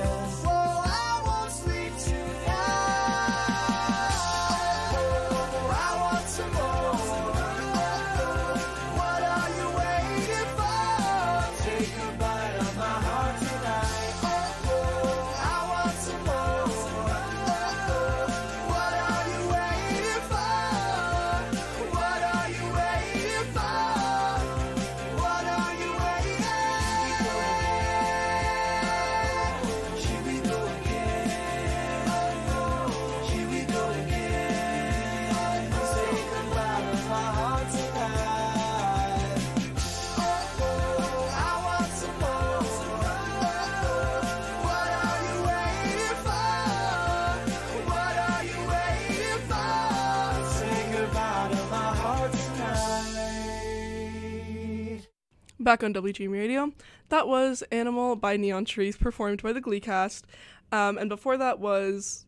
Back 55.65 55.83
on 55.83 55.95
WGMU 55.95 56.31
Radio, 56.31 56.71
that 57.09 57.27
was 57.27 57.63
Animal 57.71 58.15
by 58.15 58.37
Neon 58.37 58.65
Trees, 58.65 58.95
performed 58.95 59.41
by 59.41 59.51
the 59.51 59.59
Glee 59.59 59.79
cast. 59.79 60.27
Um, 60.71 60.99
and 60.99 61.09
before 61.09 61.37
that 61.37 61.59
was. 61.59 62.27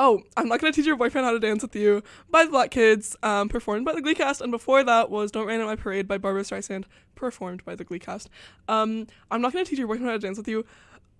Oh, 0.00 0.20
I'm 0.36 0.48
not 0.48 0.60
gonna 0.60 0.72
teach 0.72 0.84
your 0.84 0.96
boyfriend 0.96 1.24
how 1.24 1.30
to 1.30 1.38
dance 1.38 1.62
with 1.62 1.76
you 1.76 2.02
by 2.28 2.44
the 2.44 2.50
Black 2.50 2.72
Kids, 2.72 3.16
um, 3.22 3.48
performed 3.48 3.84
by 3.84 3.94
the 3.94 4.02
Glee 4.02 4.16
cast. 4.16 4.40
And 4.40 4.50
before 4.50 4.82
that 4.82 5.10
was 5.10 5.30
Don't 5.30 5.46
Rain 5.46 5.60
at 5.60 5.66
My 5.66 5.76
Parade 5.76 6.08
by 6.08 6.18
Barbra 6.18 6.42
Streisand, 6.42 6.86
performed 7.14 7.64
by 7.64 7.76
the 7.76 7.84
Glee 7.84 8.00
cast. 8.00 8.28
Um, 8.66 9.06
I'm 9.30 9.40
not 9.40 9.52
gonna 9.52 9.64
teach 9.64 9.78
your 9.78 9.86
boyfriend 9.86 10.06
how 10.06 10.14
to 10.14 10.18
dance 10.18 10.36
with 10.36 10.48
you. 10.48 10.66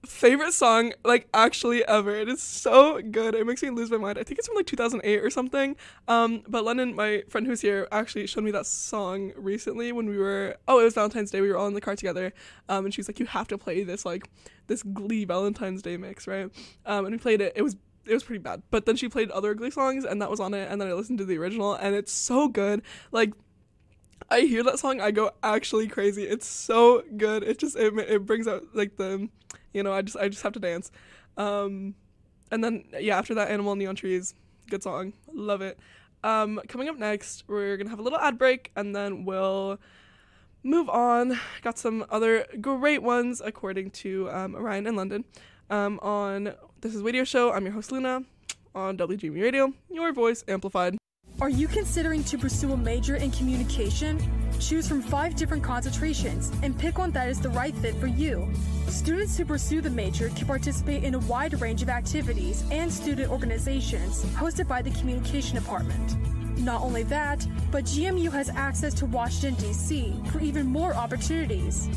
Favorite 0.07 0.53
song, 0.53 0.93
like 1.05 1.29
actually 1.33 1.85
ever. 1.87 2.15
It 2.15 2.29
is 2.29 2.43
so 2.43 3.01
good. 3.01 3.35
It 3.35 3.47
makes 3.47 3.63
me 3.63 3.71
lose 3.71 3.91
my 3.91 3.97
mind. 3.97 4.19
I 4.19 4.23
think 4.23 4.39
it's 4.39 4.49
from 4.49 4.57
like 4.57 4.67
2008 4.67 5.23
or 5.23 5.31
something. 5.31 5.77
Um, 6.09 6.43
but 6.49 6.65
London, 6.65 6.95
my 6.95 7.23
friend 7.29 7.47
who's 7.47 7.61
here, 7.61 7.89
actually 7.93 8.27
showed 8.27 8.45
me 8.45 8.51
that 8.53 8.67
song 8.67 9.33
recently 9.37 9.93
when 9.93 10.07
we 10.09 10.19
were. 10.19 10.57
Oh, 10.69 10.81
it 10.81 10.85
was 10.85 10.95
Valentine's 10.95 11.31
Day. 11.31 11.41
We 11.41 11.51
were 11.51 11.57
all 11.57 11.67
in 11.67 11.75
the 11.75 11.81
car 11.81 11.97
together. 11.97 12.33
Um, 12.69 12.85
and 12.85 12.95
she's 12.95 13.09
like, 13.09 13.19
"You 13.19 13.27
have 13.27 13.49
to 13.49 13.59
play 13.59 13.85
this 13.85 14.05
like 14.05 14.29
this 14.67 14.83
Glee 14.83 15.25
Valentine's 15.25 15.83
Day 15.83 15.97
mix, 15.97 16.27
right?" 16.27 16.51
Um, 16.87 17.07
and 17.07 17.15
we 17.15 17.19
played 17.19 17.41
it. 17.41 17.53
It 17.57 17.63
was 17.63 17.77
it 18.07 18.13
was 18.13 18.23
pretty 18.23 18.43
bad. 18.43 18.63
But 18.71 18.87
then 18.87 18.97
she 18.97 19.09
played 19.09 19.31
other 19.31 19.55
Glee 19.55 19.71
songs, 19.71 20.05
and 20.05 20.21
that 20.21 20.31
was 20.31 20.41
on 20.41 20.55
it. 20.55 20.71
And 20.71 20.81
then 20.81 20.89
I 20.89 20.93
listened 20.93 21.19
to 21.19 21.25
the 21.25 21.39
original, 21.39 21.75
and 21.75 21.95
it's 21.95 22.13
so 22.13 22.49
good. 22.49 22.83
Like 23.13 23.33
I 24.31 24.41
hear 24.41 24.63
that 24.65 24.79
song, 24.79 25.01
I 25.01 25.11
go 25.11 25.33
actually 25.43 25.87
crazy. 25.89 26.25
It's 26.25 26.47
so 26.47 27.03
good. 27.17 27.43
It 27.43 27.59
just 27.59 27.77
it, 27.77 27.97
it 27.99 28.27
brings 28.27 28.49
out 28.49 28.65
like 28.75 28.97
the, 28.97 29.29
you 29.73 29.83
know, 29.83 29.93
I 29.93 30.03
just 30.03 30.17
I 30.17 30.29
just 30.29 30.43
have 30.43 30.53
to 30.55 30.61
dance. 30.61 30.91
Um, 31.37 31.95
and 32.51 32.63
then 32.63 32.85
yeah, 32.99 33.19
after 33.19 33.35
that, 33.35 33.51
Animal 33.51 33.77
Neon 33.77 33.97
Trees, 33.97 34.35
good 34.71 34.83
song, 34.83 35.13
love 35.33 35.61
it. 35.61 35.79
Um, 36.23 36.61
coming 36.69 36.89
up 36.89 36.97
next, 36.97 37.45
we're 37.47 37.77
gonna 37.77 37.91
have 37.91 37.99
a 37.99 38.03
little 38.03 38.19
ad 38.19 38.39
break, 38.39 38.71
and 38.77 38.97
then 38.97 39.25
we'll 39.25 39.79
move 40.63 40.89
on. 40.89 41.39
Got 41.63 41.79
some 41.79 42.05
other 42.11 42.47
great 42.61 43.03
ones 43.03 43.43
according 43.45 43.91
to 43.91 44.31
um, 44.31 44.55
Orion 44.55 44.87
in 44.87 44.97
London. 44.97 45.25
Um, 45.71 45.99
on 46.01 46.55
this 46.81 46.95
is 46.95 47.03
Wadio 47.03 47.27
Show. 47.27 47.53
I'm 47.53 47.65
your 47.65 47.73
host 47.73 47.93
Luna 47.93 48.25
on 48.75 48.97
WGMU 48.97 49.43
Radio, 49.43 49.73
your 49.91 50.13
voice 50.13 50.45
amplified. 50.49 50.97
Are 51.41 51.49
you 51.49 51.67
considering 51.67 52.23
to 52.25 52.37
pursue 52.39 52.75
a 52.75 52.77
major 52.77 53.17
in 53.17 53.33
communication? 53.33 54.21
Choose 54.61 54.87
from 54.87 55.03
five 55.03 55.35
different 55.35 55.65
concentrations 55.65 56.53
and 56.63 56.79
pick 56.79 56.99
one 56.99 57.11
that 57.11 57.29
is 57.29 57.41
the 57.41 57.49
right 57.49 57.75
fit 57.75 57.97
for 57.97 58.07
you. 58.07 58.49
Students 58.87 59.37
who 59.37 59.45
pursue 59.45 59.81
the 59.81 59.91
major 59.91 60.29
can 60.29 60.47
participate 60.47 61.03
in 61.03 61.15
a 61.15 61.19
wide 61.21 61.61
range 61.61 61.83
of 61.83 61.89
activities 61.89 62.63
and 62.71 62.93
student 62.93 63.33
organizations 63.33 64.25
hosted 64.37 64.69
by 64.69 64.81
the 64.81 64.93
Communication 64.93 65.57
Department. 65.57 66.17
Not 66.57 66.83
only 66.83 67.03
that, 67.05 67.45
but 67.73 67.83
GMU 67.83 68.31
has 68.31 68.49
access 68.51 68.95
to 68.95 69.07
Washington, 69.07 69.61
D.C. 69.61 70.15
for 70.31 70.39
even 70.39 70.67
more 70.67 70.95
opportunities. 70.95 71.89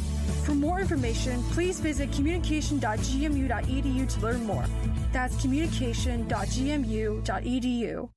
For 0.46 0.56
more 0.56 0.80
information, 0.80 1.44
please 1.52 1.80
visit 1.80 2.12
communication.gmu.edu 2.12 4.10
to 4.10 4.20
learn 4.20 4.44
more. 4.48 4.66
That's 5.12 5.40
communication.gmu.edu. 5.40 8.10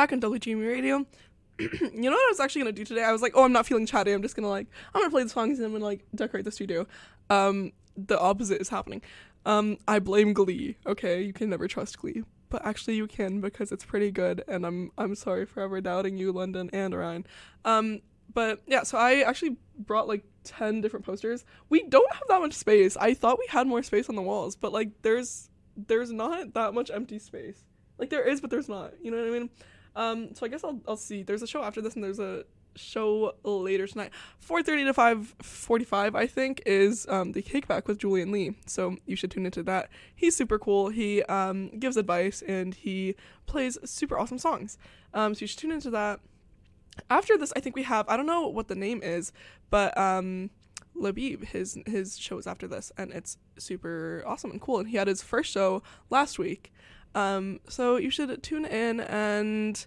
back 0.00 0.14
on 0.14 0.20
WGMU 0.20 0.66
Radio. 0.66 1.04
you 1.58 1.90
know 1.92 2.12
what 2.12 2.26
I 2.26 2.30
was 2.30 2.40
actually 2.40 2.62
gonna 2.62 2.72
do 2.72 2.86
today? 2.86 3.04
I 3.04 3.12
was 3.12 3.20
like, 3.20 3.32
oh, 3.34 3.44
I'm 3.44 3.52
not 3.52 3.66
feeling 3.66 3.84
chatty. 3.84 4.12
I'm 4.12 4.22
just 4.22 4.34
gonna 4.34 4.48
like, 4.48 4.66
I'm 4.94 5.02
gonna 5.02 5.10
play 5.10 5.22
the 5.22 5.28
songs 5.28 5.58
and 5.58 5.66
I'm 5.66 5.72
gonna 5.72 5.84
like 5.84 6.06
decorate 6.14 6.46
the 6.46 6.52
studio. 6.52 6.86
Um, 7.28 7.72
the 7.98 8.18
opposite 8.18 8.62
is 8.62 8.70
happening. 8.70 9.02
Um, 9.44 9.76
I 9.86 9.98
blame 9.98 10.32
Glee. 10.32 10.78
Okay, 10.86 11.20
you 11.20 11.34
can 11.34 11.50
never 11.50 11.68
trust 11.68 11.98
Glee, 11.98 12.22
but 12.48 12.64
actually 12.64 12.96
you 12.96 13.06
can 13.06 13.42
because 13.42 13.72
it's 13.72 13.84
pretty 13.84 14.10
good. 14.10 14.42
And 14.48 14.64
I'm 14.64 14.90
I'm 14.96 15.14
sorry 15.14 15.44
for 15.44 15.62
ever 15.62 15.82
doubting 15.82 16.16
you, 16.16 16.32
London 16.32 16.70
and 16.72 16.94
Orion. 16.94 17.26
Um, 17.66 18.00
but 18.32 18.62
yeah, 18.66 18.84
so 18.84 18.96
I 18.96 19.20
actually 19.20 19.58
brought 19.78 20.08
like 20.08 20.24
ten 20.44 20.80
different 20.80 21.04
posters. 21.04 21.44
We 21.68 21.82
don't 21.82 22.10
have 22.10 22.26
that 22.28 22.40
much 22.40 22.54
space. 22.54 22.96
I 22.96 23.12
thought 23.12 23.38
we 23.38 23.46
had 23.50 23.66
more 23.66 23.82
space 23.82 24.08
on 24.08 24.14
the 24.14 24.22
walls, 24.22 24.56
but 24.56 24.72
like 24.72 25.02
there's 25.02 25.50
there's 25.76 26.10
not 26.10 26.54
that 26.54 26.72
much 26.72 26.90
empty 26.90 27.18
space. 27.18 27.64
Like 27.98 28.08
there 28.08 28.26
is, 28.26 28.40
but 28.40 28.48
there's 28.48 28.68
not. 28.68 28.94
You 29.02 29.10
know 29.10 29.18
what 29.18 29.26
I 29.26 29.38
mean? 29.38 29.50
Um, 29.96 30.34
so 30.34 30.46
I 30.46 30.48
guess 30.48 30.64
I'll 30.64 30.80
I'll 30.86 30.96
see. 30.96 31.22
There's 31.22 31.42
a 31.42 31.46
show 31.46 31.62
after 31.62 31.80
this, 31.80 31.94
and 31.94 32.04
there's 32.04 32.20
a 32.20 32.44
show 32.76 33.34
later 33.42 33.86
tonight. 33.86 34.10
4:30 34.46 34.86
to 34.86 34.94
5:45, 34.94 36.14
I 36.14 36.26
think, 36.26 36.62
is 36.66 37.06
um, 37.08 37.32
the 37.32 37.42
Cakeback 37.42 37.86
with 37.86 37.98
Julian 37.98 38.32
Lee. 38.32 38.56
So 38.66 38.96
you 39.06 39.16
should 39.16 39.30
tune 39.30 39.46
into 39.46 39.62
that. 39.64 39.88
He's 40.14 40.36
super 40.36 40.58
cool. 40.58 40.88
He 40.88 41.22
um, 41.24 41.70
gives 41.78 41.96
advice 41.96 42.42
and 42.42 42.74
he 42.74 43.14
plays 43.46 43.78
super 43.84 44.18
awesome 44.18 44.38
songs. 44.38 44.78
Um, 45.14 45.34
so 45.34 45.40
you 45.42 45.46
should 45.46 45.58
tune 45.58 45.72
into 45.72 45.90
that. 45.90 46.20
After 47.08 47.38
this, 47.38 47.52
I 47.56 47.60
think 47.60 47.76
we 47.76 47.82
have 47.84 48.08
I 48.08 48.16
don't 48.16 48.26
know 48.26 48.48
what 48.48 48.68
the 48.68 48.74
name 48.74 49.02
is, 49.02 49.32
but 49.70 49.96
um, 49.96 50.50
Labib, 50.96 51.44
his 51.44 51.78
his 51.86 52.18
show 52.18 52.38
is 52.38 52.46
after 52.46 52.68
this, 52.68 52.92
and 52.96 53.12
it's 53.12 53.38
super 53.58 54.22
awesome 54.26 54.50
and 54.50 54.60
cool. 54.60 54.78
And 54.78 54.88
he 54.88 54.96
had 54.96 55.08
his 55.08 55.22
first 55.22 55.50
show 55.50 55.82
last 56.10 56.38
week. 56.38 56.72
Um, 57.14 57.60
so 57.68 57.96
you 57.96 58.10
should 58.10 58.42
tune 58.42 58.64
in, 58.64 59.00
and 59.00 59.84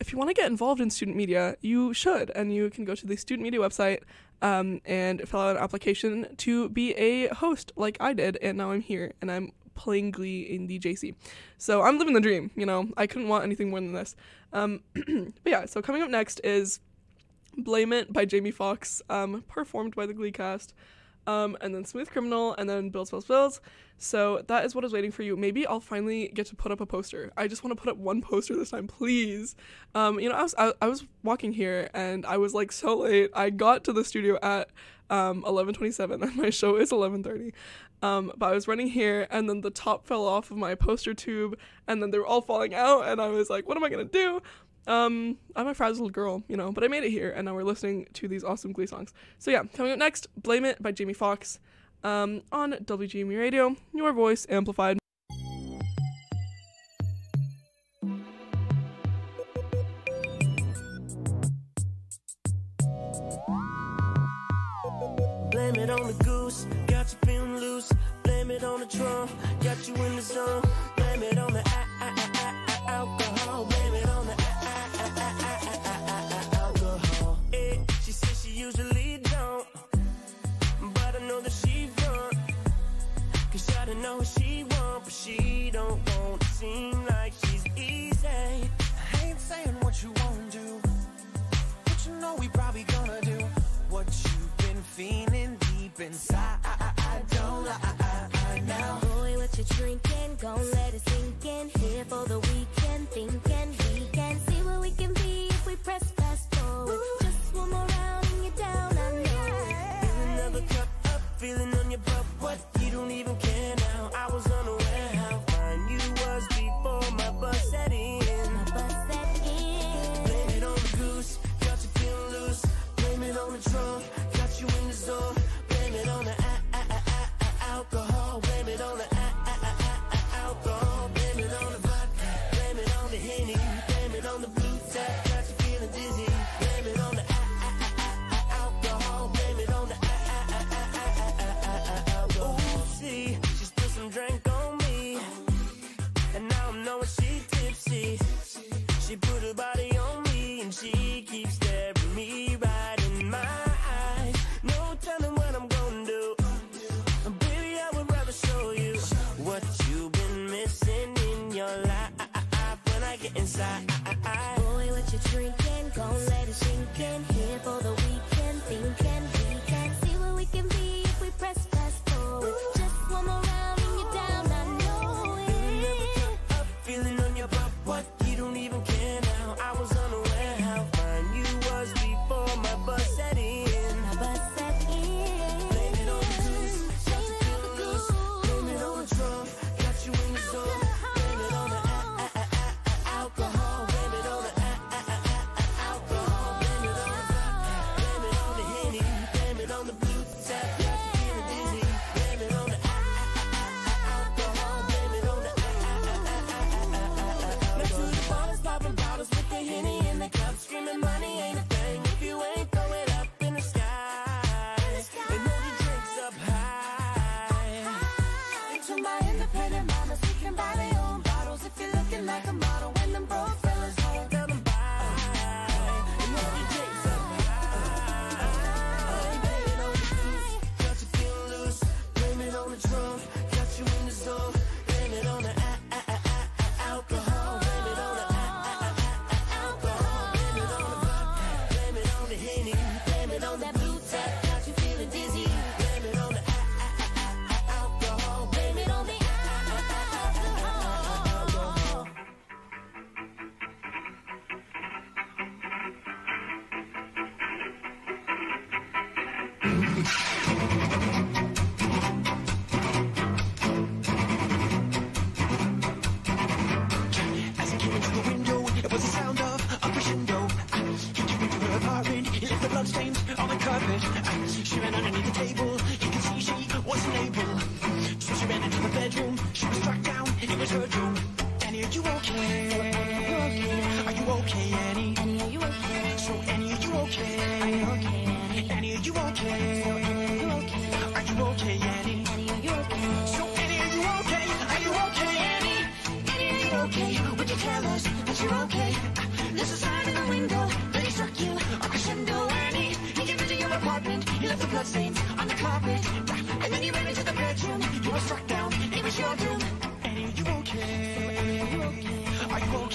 if 0.00 0.12
you 0.12 0.18
want 0.18 0.30
to 0.30 0.34
get 0.34 0.50
involved 0.50 0.80
in 0.80 0.90
student 0.90 1.16
media, 1.16 1.56
you 1.60 1.94
should, 1.94 2.30
and 2.30 2.52
you 2.52 2.70
can 2.70 2.84
go 2.84 2.94
to 2.94 3.06
the 3.06 3.16
student 3.16 3.44
media 3.44 3.60
website 3.60 4.00
um, 4.42 4.80
and 4.84 5.26
fill 5.28 5.40
out 5.40 5.56
an 5.56 5.62
application 5.62 6.34
to 6.38 6.68
be 6.68 6.92
a 6.94 7.28
host, 7.28 7.72
like 7.76 7.96
I 8.00 8.12
did, 8.12 8.36
and 8.42 8.58
now 8.58 8.72
I'm 8.72 8.80
here, 8.80 9.14
and 9.20 9.30
I'm 9.30 9.52
playing 9.74 10.10
Glee 10.10 10.42
in 10.42 10.66
the 10.66 10.78
JC. 10.78 11.14
So 11.58 11.82
I'm 11.82 11.98
living 11.98 12.14
the 12.14 12.20
dream. 12.20 12.50
You 12.56 12.66
know, 12.66 12.88
I 12.96 13.06
couldn't 13.06 13.28
want 13.28 13.44
anything 13.44 13.70
more 13.70 13.80
than 13.80 13.92
this. 13.92 14.16
Um, 14.52 14.80
but 14.94 15.34
yeah, 15.44 15.66
so 15.66 15.80
coming 15.80 16.02
up 16.02 16.10
next 16.10 16.40
is 16.42 16.80
Blame 17.56 17.92
It 17.92 18.12
by 18.12 18.24
Jamie 18.24 18.50
Foxx, 18.50 19.02
um, 19.08 19.44
performed 19.48 19.94
by 19.94 20.06
the 20.06 20.14
Glee 20.14 20.32
cast. 20.32 20.74
Um, 21.26 21.56
and 21.60 21.74
then 21.74 21.84
Smooth 21.84 22.10
Criminal, 22.10 22.54
and 22.56 22.68
then 22.68 22.90
Bills, 22.90 23.10
Bills, 23.10 23.24
Bills. 23.24 23.60
So 23.98 24.42
that 24.48 24.64
is 24.64 24.74
what 24.74 24.84
is 24.84 24.92
waiting 24.92 25.10
for 25.10 25.22
you. 25.22 25.36
Maybe 25.36 25.66
I'll 25.66 25.80
finally 25.80 26.28
get 26.28 26.46
to 26.48 26.56
put 26.56 26.70
up 26.70 26.80
a 26.80 26.86
poster. 26.86 27.32
I 27.36 27.48
just 27.48 27.64
want 27.64 27.76
to 27.76 27.82
put 27.82 27.90
up 27.90 27.96
one 27.96 28.20
poster 28.20 28.54
this 28.54 28.70
time, 28.70 28.86
please. 28.86 29.56
Um, 29.94 30.20
you 30.20 30.28
know, 30.28 30.34
I 30.34 30.42
was 30.42 30.54
I, 30.58 30.72
I 30.82 30.86
was 30.88 31.04
walking 31.22 31.52
here 31.52 31.88
and 31.94 32.26
I 32.26 32.36
was 32.36 32.52
like 32.52 32.72
so 32.72 32.98
late. 32.98 33.30
I 33.34 33.50
got 33.50 33.84
to 33.84 33.92
the 33.92 34.04
studio 34.04 34.38
at 34.42 34.68
um 35.08 35.42
11:27 35.44 36.22
and 36.22 36.36
my 36.36 36.50
show 36.50 36.76
is 36.76 36.92
11:30. 36.92 37.52
Um, 38.02 38.30
but 38.36 38.50
I 38.50 38.52
was 38.52 38.68
running 38.68 38.88
here 38.88 39.26
and 39.30 39.48
then 39.48 39.62
the 39.62 39.70
top 39.70 40.06
fell 40.06 40.26
off 40.26 40.50
of 40.50 40.58
my 40.58 40.74
poster 40.74 41.14
tube 41.14 41.58
and 41.88 42.02
then 42.02 42.10
they 42.10 42.18
were 42.18 42.26
all 42.26 42.42
falling 42.42 42.74
out 42.74 43.06
and 43.06 43.20
I 43.20 43.28
was 43.28 43.48
like, 43.48 43.66
what 43.66 43.78
am 43.78 43.84
I 43.84 43.88
gonna 43.88 44.04
do? 44.04 44.42
Um, 44.86 45.38
I'm 45.54 45.66
a 45.66 45.74
frazzled 45.74 46.12
girl, 46.12 46.42
you 46.48 46.56
know, 46.56 46.70
but 46.72 46.84
I 46.84 46.88
made 46.88 47.04
it 47.04 47.10
here, 47.10 47.30
and 47.30 47.46
now 47.46 47.54
we're 47.54 47.64
listening 47.64 48.06
to 48.14 48.28
these 48.28 48.44
awesome 48.44 48.72
Glee 48.72 48.86
songs. 48.86 49.12
So 49.38 49.50
yeah, 49.50 49.62
coming 49.74 49.92
up 49.92 49.98
next, 49.98 50.28
"Blame 50.40 50.64
It" 50.64 50.82
by 50.82 50.92
Jamie 50.92 51.12
Foxx, 51.12 51.58
um, 52.04 52.42
on 52.52 52.72
WGMU 52.72 53.38
Radio, 53.38 53.76
your 53.92 54.12
voice 54.12 54.46
amplified. 54.48 54.98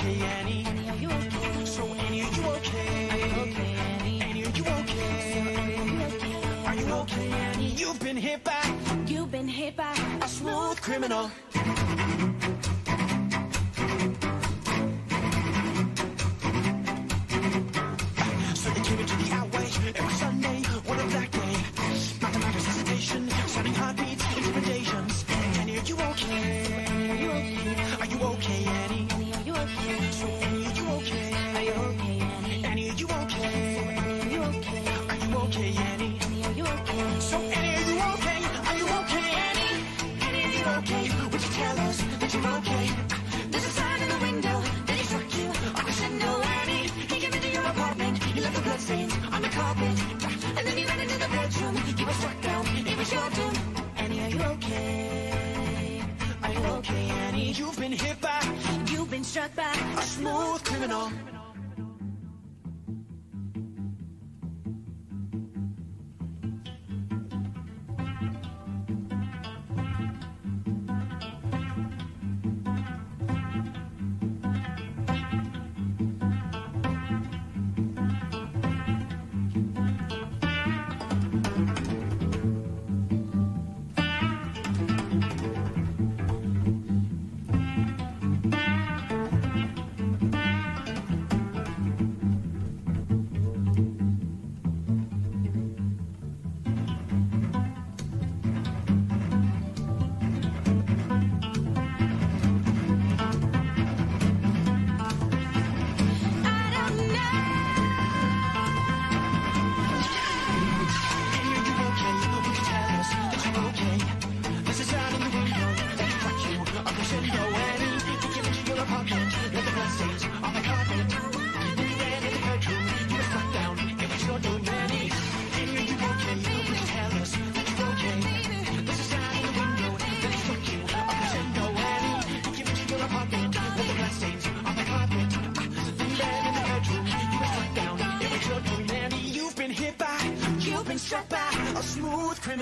okay, 0.02 0.26
Annie? 0.26 0.66
Annie, 0.66 0.89
are 0.89 0.95
you 0.95 1.10
okay? 1.10 1.66
So, 1.66 1.84
Annie, 1.86 2.24
are 2.24 2.34
you 2.34 2.43
okay? 2.58 3.10
Are 3.10 3.18
you 3.18 3.41
okay, 3.41 3.76
Annie? 3.76 4.22
Annie, 4.22 4.45
are 4.45 4.49
you 4.49 4.64
okay? 4.64 5.14
So, 5.32 5.39
Annie, 5.62 5.78
are 5.78 5.86
you 5.86 6.02
okay? 6.02 6.66
Are 6.66 6.76
you 6.76 6.93
okay, 7.02 7.32
Annie? 7.32 7.68
You've 7.78 7.99
been 7.99 8.18
hit 8.18 8.43
by, 8.43 8.76
you've 9.06 9.32
been 9.32 9.47
hit 9.47 9.76
by 9.78 9.93
a 10.22 10.28
smooth 10.28 10.82
criminal. 10.82 11.30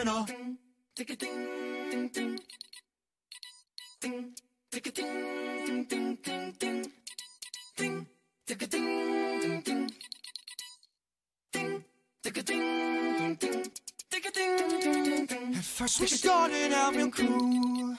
Ding. 0.06 0.58
At 15.56 15.64
first 15.64 16.00
we 16.00 16.08
started 16.08 16.74
out 16.74 16.96
real 16.96 17.12
cool. 17.12 17.98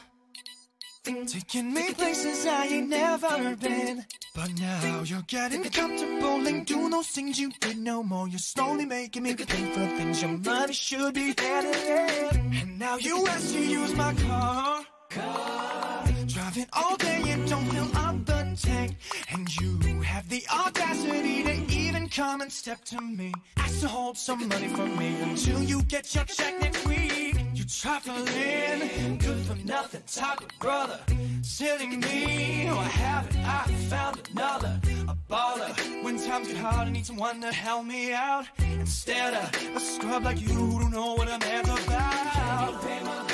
Taking 1.03 1.73
me 1.73 1.95
places 1.95 2.47
I 2.47 2.67
ain't 2.67 2.91
never 2.91 3.57
been. 3.57 4.05
But 4.35 4.51
now 4.61 5.03
you're 5.03 5.23
getting 5.23 5.65
comfortable 5.65 6.47
and 6.47 6.67
doing 6.67 6.91
those 6.91 7.07
things 7.09 7.41
you 7.41 7.51
did 7.59 7.79
no 7.79 8.03
more. 8.03 8.29
You're 8.29 8.39
slowly 8.39 8.85
making 8.85 9.23
me 9.23 9.35
pay 9.35 9.65
for 9.73 9.87
things 9.97 10.21
your 10.21 10.33
money 10.33 10.75
should 10.75 11.15
be 11.15 11.31
in. 11.31 12.55
And 12.61 12.79
now 12.79 12.99
you 12.99 13.27
ask 13.27 13.53
to 13.55 13.65
use 13.65 13.95
my 13.95 14.13
car. 14.15 14.85
Car. 15.09 16.05
Driving 16.27 16.67
all 16.75 16.97
day 16.97 17.23
and 17.29 17.49
don't 17.49 17.65
fill 17.65 17.97
up 17.97 18.27
the 18.27 18.59
tank. 18.61 18.97
And 19.31 19.57
you 19.57 20.03
have 20.03 20.29
the 20.29 20.45
audacity 20.53 21.43
to 21.45 21.73
even 21.73 22.09
come 22.11 22.43
and 22.43 22.53
step 22.53 22.85
to 22.85 23.01
me. 23.01 23.33
Ask 23.57 23.81
to 23.81 23.89
hold 23.89 24.19
some 24.19 24.47
money 24.49 24.69
from 24.69 24.97
me 24.99 25.19
until 25.23 25.63
you 25.63 25.83
get 25.85 26.15
your 26.15 26.25
check 26.25 26.61
next 26.61 26.87
week. 26.87 27.20
Trifling, 27.71 29.19
good 29.19 29.47
for 29.47 29.55
nothing 29.65 30.03
type 30.05 30.41
of 30.41 30.49
brother. 30.59 30.99
Silly 31.43 31.87
me, 31.87 32.69
I 32.69 32.83
haven't, 32.83 33.37
I 33.37 33.65
found 33.89 34.29
another. 34.33 34.81
A 35.07 35.17
baller. 35.31 36.03
When 36.03 36.19
times 36.19 36.49
get 36.49 36.57
hard, 36.57 36.89
I 36.89 36.91
need 36.91 37.07
someone 37.07 37.41
to 37.41 37.53
help 37.53 37.87
me 37.87 38.13
out. 38.13 38.47
Instead 38.59 39.35
of 39.35 39.77
a 39.77 39.81
scrub 39.81 40.25
like 40.25 40.41
you, 40.41 40.49
who 40.49 40.81
don't 40.81 40.91
know 40.91 41.15
what 41.15 41.29
I'm 41.29 41.41
at 41.43 41.65
about. 41.65 43.30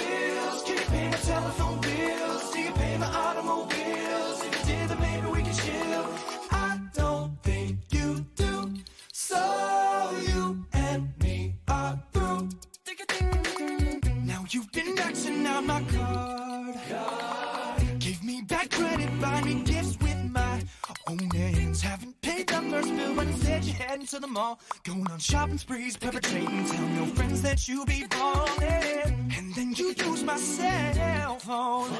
First 22.77 22.97
bill, 22.97 23.15
but 23.15 23.27
instead 23.27 23.65
you're 23.65 23.75
heading 23.77 24.07
to 24.07 24.19
the 24.19 24.27
mall. 24.27 24.59
Going 24.85 25.07
on 25.11 25.19
shopping 25.19 25.59
sprees, 25.59 25.97
perpetrating. 25.97 26.65
Tell 26.67 26.89
your 26.91 27.07
friends 27.07 27.43
that 27.43 27.69
you 27.69 27.85
be 27.87 28.05
balling. 28.11 29.33
And 29.37 29.55
then 29.55 29.73
you 29.75 29.95
use 29.97 30.23
my 30.25 30.37
cell 30.37 31.37
phone. 31.39 31.91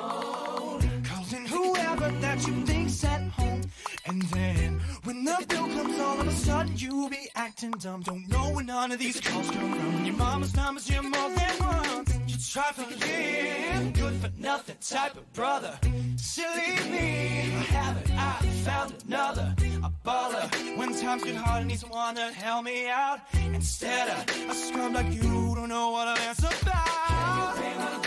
Calling 1.11 1.47
whoever 1.47 2.09
that 2.21 2.47
you 2.47 2.55
think's 2.67 3.05
at 3.05 3.23
home. 3.31 3.46
And 4.09 4.23
then 4.23 4.81
when 5.03 5.25
the 5.25 5.45
bill 5.49 5.67
comes, 5.67 5.99
all 5.99 6.21
of 6.21 6.29
a 6.29 6.33
sudden 6.33 6.77
you 6.77 7.09
be 7.11 7.29
acting 7.35 7.73
dumb. 7.73 8.03
Don't 8.03 8.29
know 8.29 8.51
where 8.51 8.65
none 8.65 8.93
of 8.93 8.99
these 8.99 9.21
calls 9.21 9.51
come 9.51 9.75
from. 9.75 10.05
Your 10.05 10.17
mama's 10.17 10.55
numbers, 10.55 10.89
you're 10.89 11.03
more 11.03 11.31
than 11.31 11.59
once. 11.59 12.15
You 12.29 12.37
try 12.53 12.71
to 12.73 12.87
live, 12.87 13.93
good 13.95 14.15
for 14.15 14.31
nothing 14.39 14.77
type 14.81 15.17
of 15.17 15.33
brother. 15.33 15.77
Silly 16.17 16.91
me, 16.91 17.41
I 17.41 17.65
haven't, 17.75 18.11
I 18.17 18.33
found 18.65 18.95
another. 19.07 19.55
A 19.83 19.93
baller. 20.05 20.77
When 20.77 20.95
times 20.95 21.25
get 21.25 21.35
hard, 21.37 21.65
I 21.65 21.67
need 21.67 21.81
someone 21.81 22.15
to 22.15 22.33
help 22.33 22.65
me 22.65 22.89
out. 22.89 23.21
Instead 23.53 24.09
of 24.09 24.51
a 24.51 24.55
scrub 24.55 24.95
like 24.95 25.13
you, 25.13 25.23
don't 25.55 25.69
know 25.69 25.91
what 25.91 26.07
I'm 26.09 26.17
about. 26.63 28.06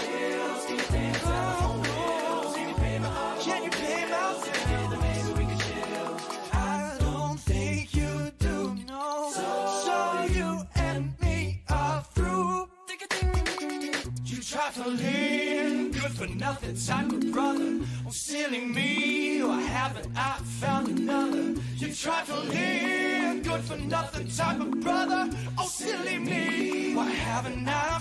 Trifling, 14.74 15.92
good 15.92 16.12
for 16.12 16.28
nothing 16.28 16.76
type 16.76 17.12
of 17.12 17.32
brother. 17.32 17.80
Oh, 18.06 18.12
silly 18.12 18.62
me, 18.62 19.42
oh, 19.42 19.52
I 19.52 19.62
haven't, 19.62 20.08
I 20.16 20.38
found 20.60 21.00
another. 21.00 21.56
You 21.76 21.94
trifling, 21.94 23.42
good 23.42 23.62
for 23.62 23.78
nothing 23.78 24.28
type 24.28 24.60
of 24.60 24.80
brother. 24.82 25.30
Oh, 25.58 25.66
silly 25.66 26.20
me, 26.20 26.94
why 26.96 27.10
haven't 27.10 27.68
I 27.68 28.00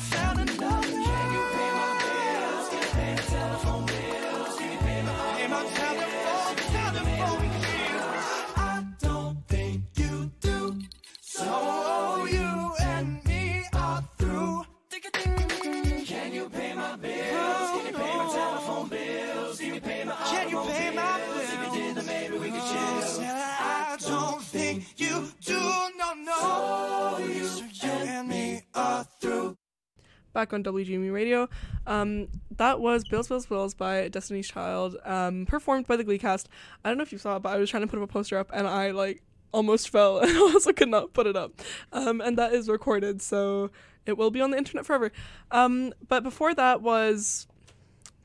back 30.38 30.52
on 30.52 30.62
WGMU 30.62 31.12
Radio. 31.12 31.48
Um, 31.84 32.28
that 32.58 32.78
was 32.78 33.02
Bills, 33.02 33.26
Bills, 33.26 33.44
Bills 33.44 33.74
by 33.74 34.06
Destiny's 34.06 34.46
Child, 34.46 34.96
um, 35.04 35.46
performed 35.46 35.88
by 35.88 35.96
the 35.96 36.04
Glee 36.04 36.16
cast. 36.16 36.48
I 36.84 36.88
don't 36.88 36.96
know 36.96 37.02
if 37.02 37.10
you 37.10 37.18
saw 37.18 37.34
it, 37.34 37.40
but 37.40 37.48
I 37.48 37.56
was 37.56 37.68
trying 37.68 37.80
to 37.80 37.88
put 37.88 37.98
up 38.00 38.08
a 38.08 38.12
poster 38.12 38.38
up 38.38 38.48
and 38.52 38.68
I 38.68 38.92
like 38.92 39.20
almost 39.50 39.88
fell 39.90 40.20
and 40.20 40.36
also 40.38 40.72
could 40.72 40.90
not 40.90 41.12
put 41.12 41.26
it 41.26 41.34
up. 41.34 41.60
Um, 41.92 42.20
and 42.20 42.38
that 42.38 42.52
is 42.52 42.68
recorded, 42.68 43.20
so 43.20 43.72
it 44.06 44.16
will 44.16 44.30
be 44.30 44.40
on 44.40 44.52
the 44.52 44.58
internet 44.58 44.86
forever. 44.86 45.10
Um, 45.50 45.92
but 46.06 46.22
before 46.22 46.54
that 46.54 46.82
was, 46.82 47.48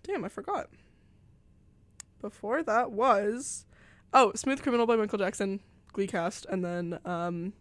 damn, 0.03 0.23
I 0.23 0.29
forgot. 0.29 0.69
Before 2.21 2.61
that 2.61 2.91
was, 2.91 3.65
oh, 4.13 4.33
Smooth 4.35 4.61
Criminal 4.61 4.85
by 4.85 4.97
Michael 4.97 5.17
Jackson, 5.17 5.61
Glee 5.93 6.05
cast, 6.05 6.45
and 6.45 6.63
then 6.63 6.99
um, 7.05 7.53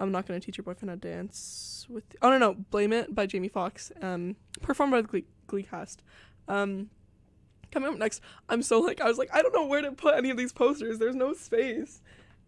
I'm 0.00 0.12
not 0.12 0.26
gonna 0.26 0.40
teach 0.40 0.56
your 0.56 0.64
boyfriend 0.64 0.90
how 0.90 0.96
to 0.96 1.00
dance 1.00 1.86
with. 1.88 2.04
Oh 2.22 2.30
no 2.30 2.38
no, 2.38 2.54
Blame 2.54 2.92
It 2.92 3.14
by 3.14 3.26
Jamie 3.26 3.48
Foxx, 3.48 3.92
um, 4.00 4.36
performed 4.60 4.92
by 4.92 5.02
the 5.02 5.08
Glee, 5.08 5.24
Glee 5.46 5.62
cast. 5.62 6.02
Um, 6.48 6.90
coming 7.70 7.88
up 7.88 7.98
next, 7.98 8.20
I'm 8.48 8.62
so 8.62 8.80
like 8.80 9.00
I 9.00 9.08
was 9.08 9.18
like 9.18 9.30
I 9.32 9.42
don't 9.42 9.54
know 9.54 9.66
where 9.66 9.82
to 9.82 9.92
put 9.92 10.14
any 10.14 10.30
of 10.30 10.36
these 10.36 10.52
posters. 10.52 10.98
There's 10.98 11.16
no 11.16 11.34
space. 11.34 12.00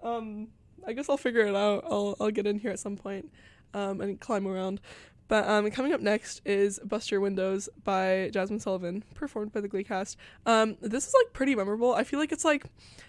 Um, 0.02 0.48
I 0.86 0.92
guess 0.92 1.08
I'll 1.08 1.16
figure 1.16 1.46
it 1.46 1.54
out. 1.54 1.84
I'll 1.84 2.16
I'll 2.20 2.30
get 2.30 2.46
in 2.46 2.58
here 2.58 2.70
at 2.70 2.78
some 2.78 2.96
point, 2.96 3.30
um, 3.72 4.00
and 4.00 4.20
climb 4.20 4.46
around. 4.46 4.80
But 5.26 5.48
um, 5.48 5.70
coming 5.70 5.92
up 5.92 6.00
next 6.00 6.42
is 6.44 6.78
Bust 6.84 7.10
Your 7.10 7.20
Windows 7.20 7.68
by 7.82 8.30
Jazmine 8.32 8.60
Sullivan, 8.60 9.04
performed 9.14 9.52
by 9.52 9.60
the 9.60 9.68
Glee 9.68 9.84
cast. 9.84 10.18
Um, 10.44 10.76
this 10.82 11.06
is 11.06 11.14
like 11.14 11.32
pretty 11.32 11.54
memorable. 11.54 11.94
I 11.94 12.04
feel 12.04 12.18
like 12.18 12.30
it's 12.30 12.44
like, 12.44 12.66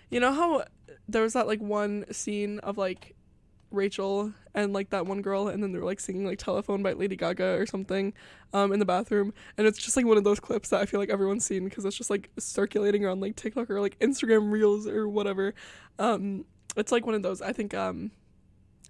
you 0.09 0.19
know 0.19 0.31
how 0.31 0.63
there 1.09 1.21
was 1.21 1.33
that 1.33 1.47
like 1.47 1.59
one 1.59 2.05
scene 2.11 2.59
of 2.59 2.77
like 2.77 3.14
Rachel 3.75 4.33
and 4.53 4.73
like 4.73 4.89
that 4.89 5.05
one 5.05 5.21
girl, 5.21 5.47
and 5.47 5.61
then 5.61 5.71
they 5.71 5.79
were 5.79 5.85
like 5.85 5.99
singing 5.99 6.25
like 6.25 6.39
"Telephone" 6.39 6.81
by 6.81 6.93
Lady 6.93 7.15
Gaga 7.15 7.57
or 7.57 7.65
something, 7.65 8.13
um, 8.53 8.71
in 8.71 8.79
the 8.79 8.85
bathroom, 8.85 9.33
and 9.57 9.67
it's 9.67 9.77
just 9.77 9.95
like 9.97 10.05
one 10.05 10.17
of 10.17 10.23
those 10.23 10.39
clips 10.39 10.69
that 10.69 10.81
I 10.81 10.85
feel 10.85 10.99
like 10.99 11.09
everyone's 11.09 11.45
seen 11.45 11.65
because 11.65 11.85
it's 11.85 11.95
just 11.95 12.09
like 12.09 12.29
circulating 12.39 13.05
around 13.05 13.21
like 13.21 13.35
TikTok 13.35 13.69
or 13.69 13.81
like 13.81 13.99
Instagram 13.99 14.51
Reels 14.51 14.87
or 14.87 15.07
whatever. 15.07 15.53
Um, 15.99 16.45
it's 16.75 16.91
like 16.91 17.05
one 17.05 17.15
of 17.15 17.23
those. 17.23 17.41
I 17.41 17.53
think 17.53 17.73
um, 17.73 18.11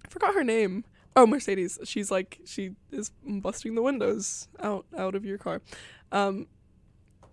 I 0.04 0.08
forgot 0.08 0.34
her 0.34 0.44
name. 0.44 0.84
Oh, 1.14 1.26
Mercedes. 1.26 1.78
She's 1.84 2.10
like 2.10 2.40
she 2.44 2.72
is 2.90 3.10
busting 3.24 3.74
the 3.74 3.82
windows 3.82 4.48
out 4.60 4.86
out 4.96 5.14
of 5.14 5.24
your 5.24 5.38
car. 5.38 5.62
Um, 6.12 6.46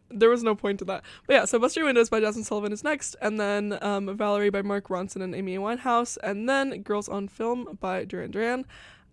there 0.09 0.29
was 0.29 0.43
no 0.43 0.55
point 0.55 0.79
to 0.79 0.85
that. 0.85 1.03
But 1.27 1.33
yeah, 1.33 1.45
so 1.45 1.59
Bust 1.59 1.75
Your 1.75 1.85
Windows 1.85 2.09
by 2.09 2.19
Jazmine 2.19 2.45
Sullivan 2.45 2.71
is 2.71 2.83
next, 2.83 3.15
and 3.21 3.39
then 3.39 3.77
um, 3.81 4.15
Valerie 4.15 4.49
by 4.49 4.61
Mark 4.61 4.87
Ronson 4.89 5.21
and 5.21 5.33
Amy 5.35 5.57
Winehouse, 5.57 6.17
and 6.23 6.47
then 6.47 6.81
Girls 6.81 7.09
on 7.09 7.27
Film 7.27 7.77
by 7.79 8.05
Duran 8.05 8.31
Duran. 8.31 8.65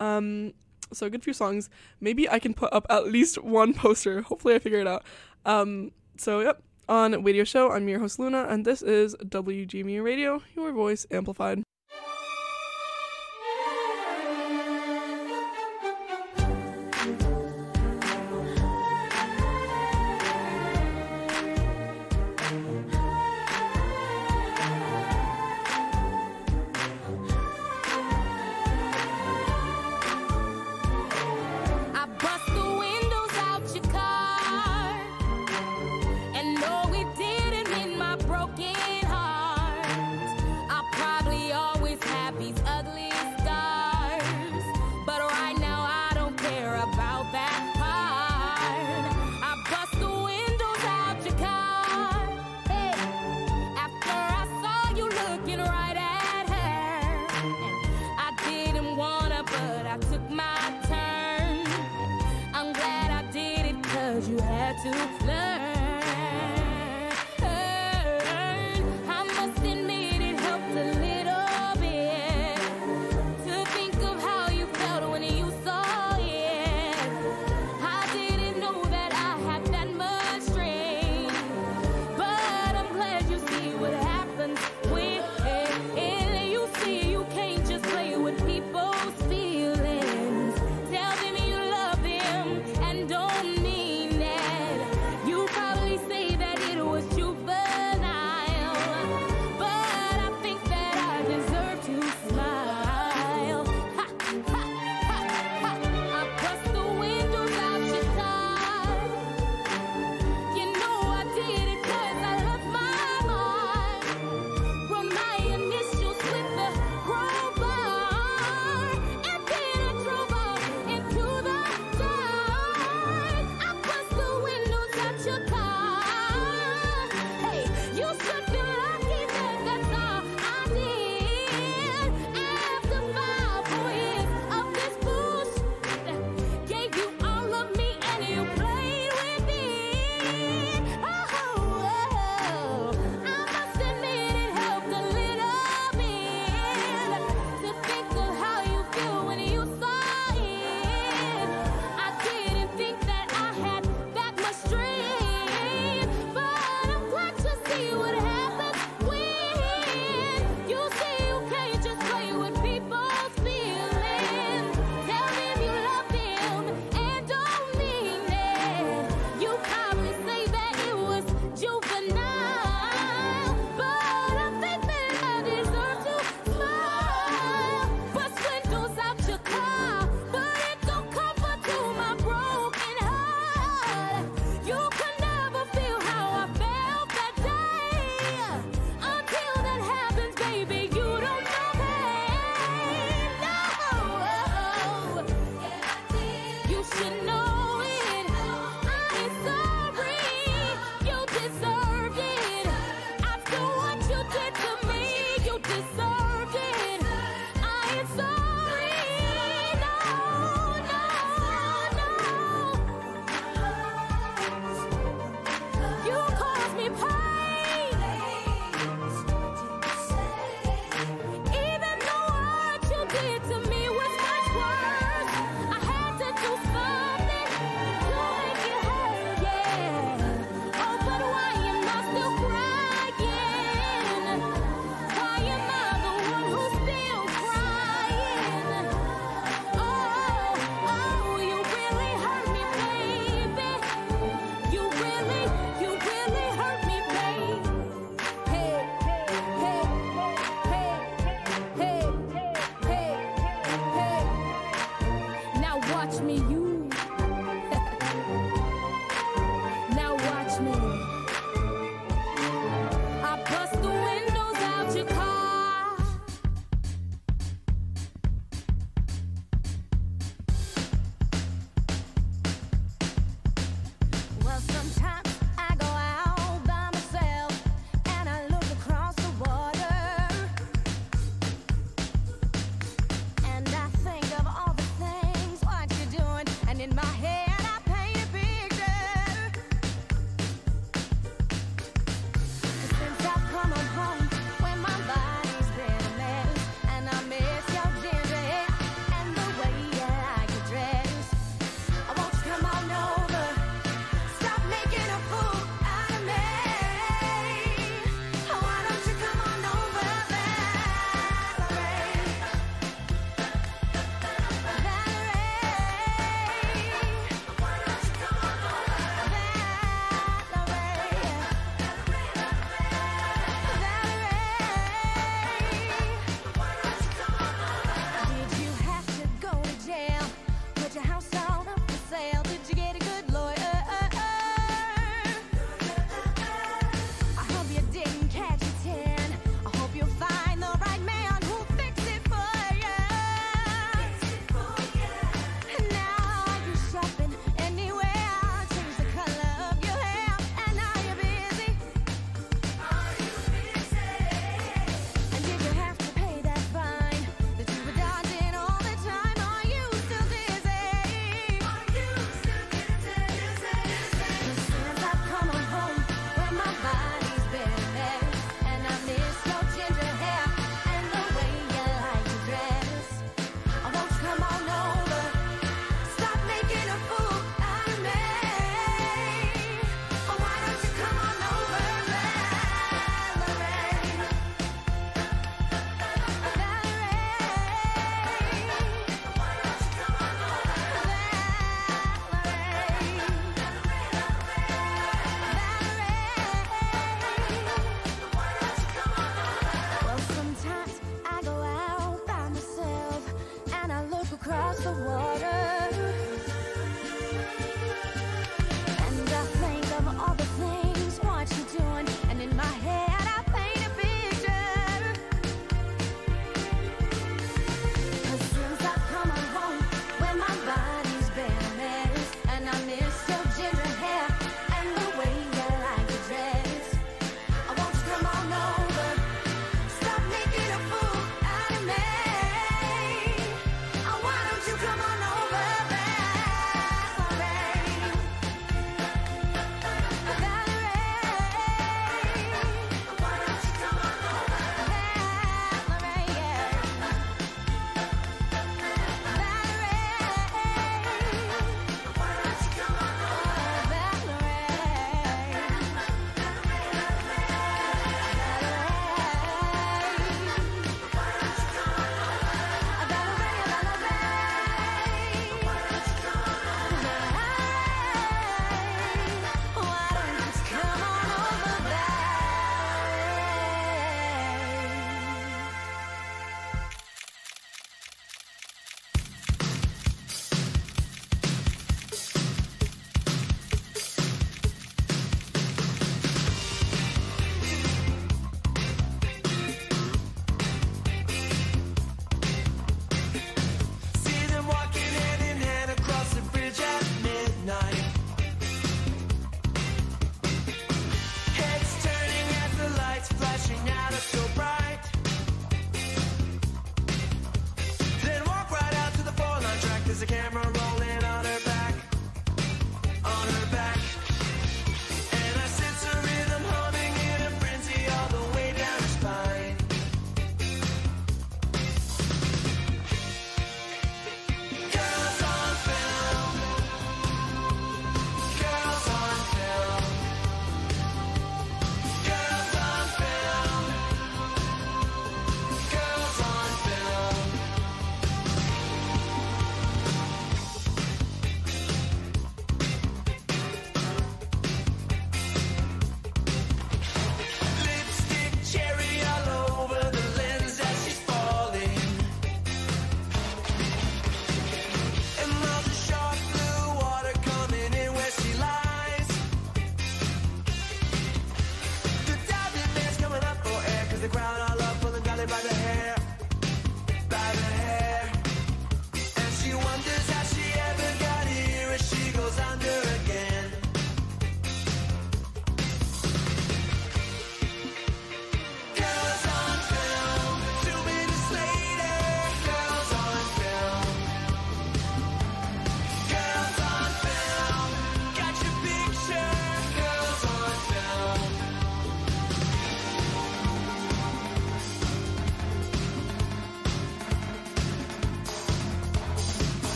Um, 0.00 0.54
so 0.92 1.06
a 1.06 1.10
good 1.10 1.22
few 1.22 1.32
songs. 1.32 1.68
Maybe 2.00 2.28
I 2.28 2.38
can 2.38 2.54
put 2.54 2.72
up 2.72 2.86
at 2.90 3.06
least 3.06 3.42
one 3.42 3.74
poster. 3.74 4.22
Hopefully 4.22 4.54
I 4.54 4.58
figure 4.58 4.80
it 4.80 4.86
out. 4.86 5.04
Um, 5.44 5.92
so 6.16 6.40
yep, 6.40 6.62
on 6.88 7.12
Wadio 7.12 7.46
Show, 7.46 7.70
I'm 7.70 7.88
your 7.88 8.00
host 8.00 8.18
Luna, 8.18 8.46
and 8.48 8.64
this 8.64 8.82
is 8.82 9.14
WGMU 9.16 10.02
Radio, 10.02 10.42
your 10.56 10.72
voice 10.72 11.06
amplified. 11.10 11.67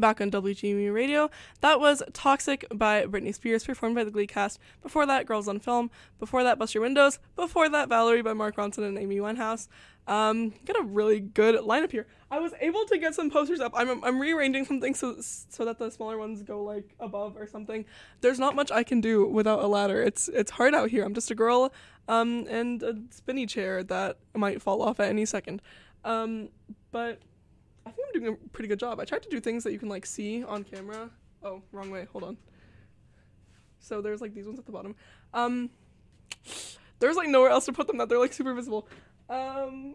back 0.00 0.20
on 0.20 0.30
WGMU 0.30 0.92
Radio. 0.92 1.30
That 1.60 1.80
was 1.80 2.02
Toxic 2.12 2.66
by 2.72 3.04
Britney 3.04 3.34
Spears, 3.34 3.64
performed 3.64 3.96
by 3.96 4.04
the 4.04 4.10
Glee 4.10 4.26
cast. 4.26 4.58
Before 4.82 5.06
that, 5.06 5.26
Girls 5.26 5.48
on 5.48 5.60
Film. 5.60 5.90
Before 6.18 6.42
that, 6.42 6.58
Bust 6.58 6.74
Your 6.74 6.82
Windows. 6.82 7.18
Before 7.36 7.68
that, 7.68 7.88
Valerie 7.88 8.22
by 8.22 8.32
Mark 8.32 8.56
Ronson 8.56 8.86
and 8.86 8.98
Amy 8.98 9.16
Winehouse. 9.16 9.68
Um, 10.08 10.54
got 10.64 10.80
a 10.80 10.82
really 10.82 11.20
good 11.20 11.56
lineup 11.56 11.92
here. 11.92 12.06
I 12.30 12.40
was 12.40 12.54
able 12.60 12.86
to 12.86 12.96
get 12.96 13.14
some 13.14 13.30
posters 13.30 13.60
up. 13.60 13.72
I'm, 13.74 14.02
I'm 14.02 14.18
rearranging 14.18 14.64
some 14.64 14.80
things 14.80 14.98
so, 14.98 15.16
so 15.20 15.66
that 15.66 15.78
the 15.78 15.90
smaller 15.90 16.16
ones 16.16 16.42
go 16.42 16.62
like 16.62 16.94
above 16.98 17.36
or 17.36 17.46
something. 17.46 17.84
There's 18.22 18.38
not 18.38 18.56
much 18.56 18.72
I 18.72 18.82
can 18.82 19.02
do 19.02 19.26
without 19.26 19.62
a 19.62 19.66
ladder. 19.66 20.02
It's 20.02 20.28
it's 20.28 20.52
hard 20.52 20.74
out 20.74 20.88
here. 20.88 21.04
I'm 21.04 21.12
just 21.12 21.30
a 21.30 21.34
girl 21.34 21.72
um, 22.08 22.46
and 22.48 22.82
a 22.82 22.96
spinny 23.10 23.44
chair 23.44 23.84
that 23.84 24.16
might 24.34 24.62
fall 24.62 24.80
off 24.80 24.98
at 24.98 25.10
any 25.10 25.26
second. 25.26 25.60
Um, 26.04 26.48
but 26.90 27.20
I 27.88 27.90
think 27.90 28.08
I'm 28.14 28.20
doing 28.20 28.34
a 28.34 28.48
pretty 28.50 28.68
good 28.68 28.78
job. 28.78 29.00
I 29.00 29.04
tried 29.04 29.22
to 29.22 29.28
do 29.28 29.40
things 29.40 29.64
that 29.64 29.72
you 29.72 29.78
can 29.78 29.88
like 29.88 30.04
see 30.04 30.44
on 30.44 30.62
camera. 30.64 31.10
Oh, 31.42 31.62
wrong 31.72 31.90
way. 31.90 32.06
Hold 32.12 32.24
on. 32.24 32.36
So 33.78 34.02
there's 34.02 34.20
like 34.20 34.34
these 34.34 34.46
ones 34.46 34.58
at 34.58 34.66
the 34.66 34.72
bottom. 34.72 34.94
Um, 35.32 35.70
there's 36.98 37.16
like 37.16 37.28
nowhere 37.28 37.50
else 37.50 37.64
to 37.66 37.72
put 37.72 37.86
them 37.86 37.96
that 37.98 38.08
they're 38.08 38.18
like 38.18 38.32
super 38.32 38.52
visible. 38.52 38.86
Um, 39.30 39.94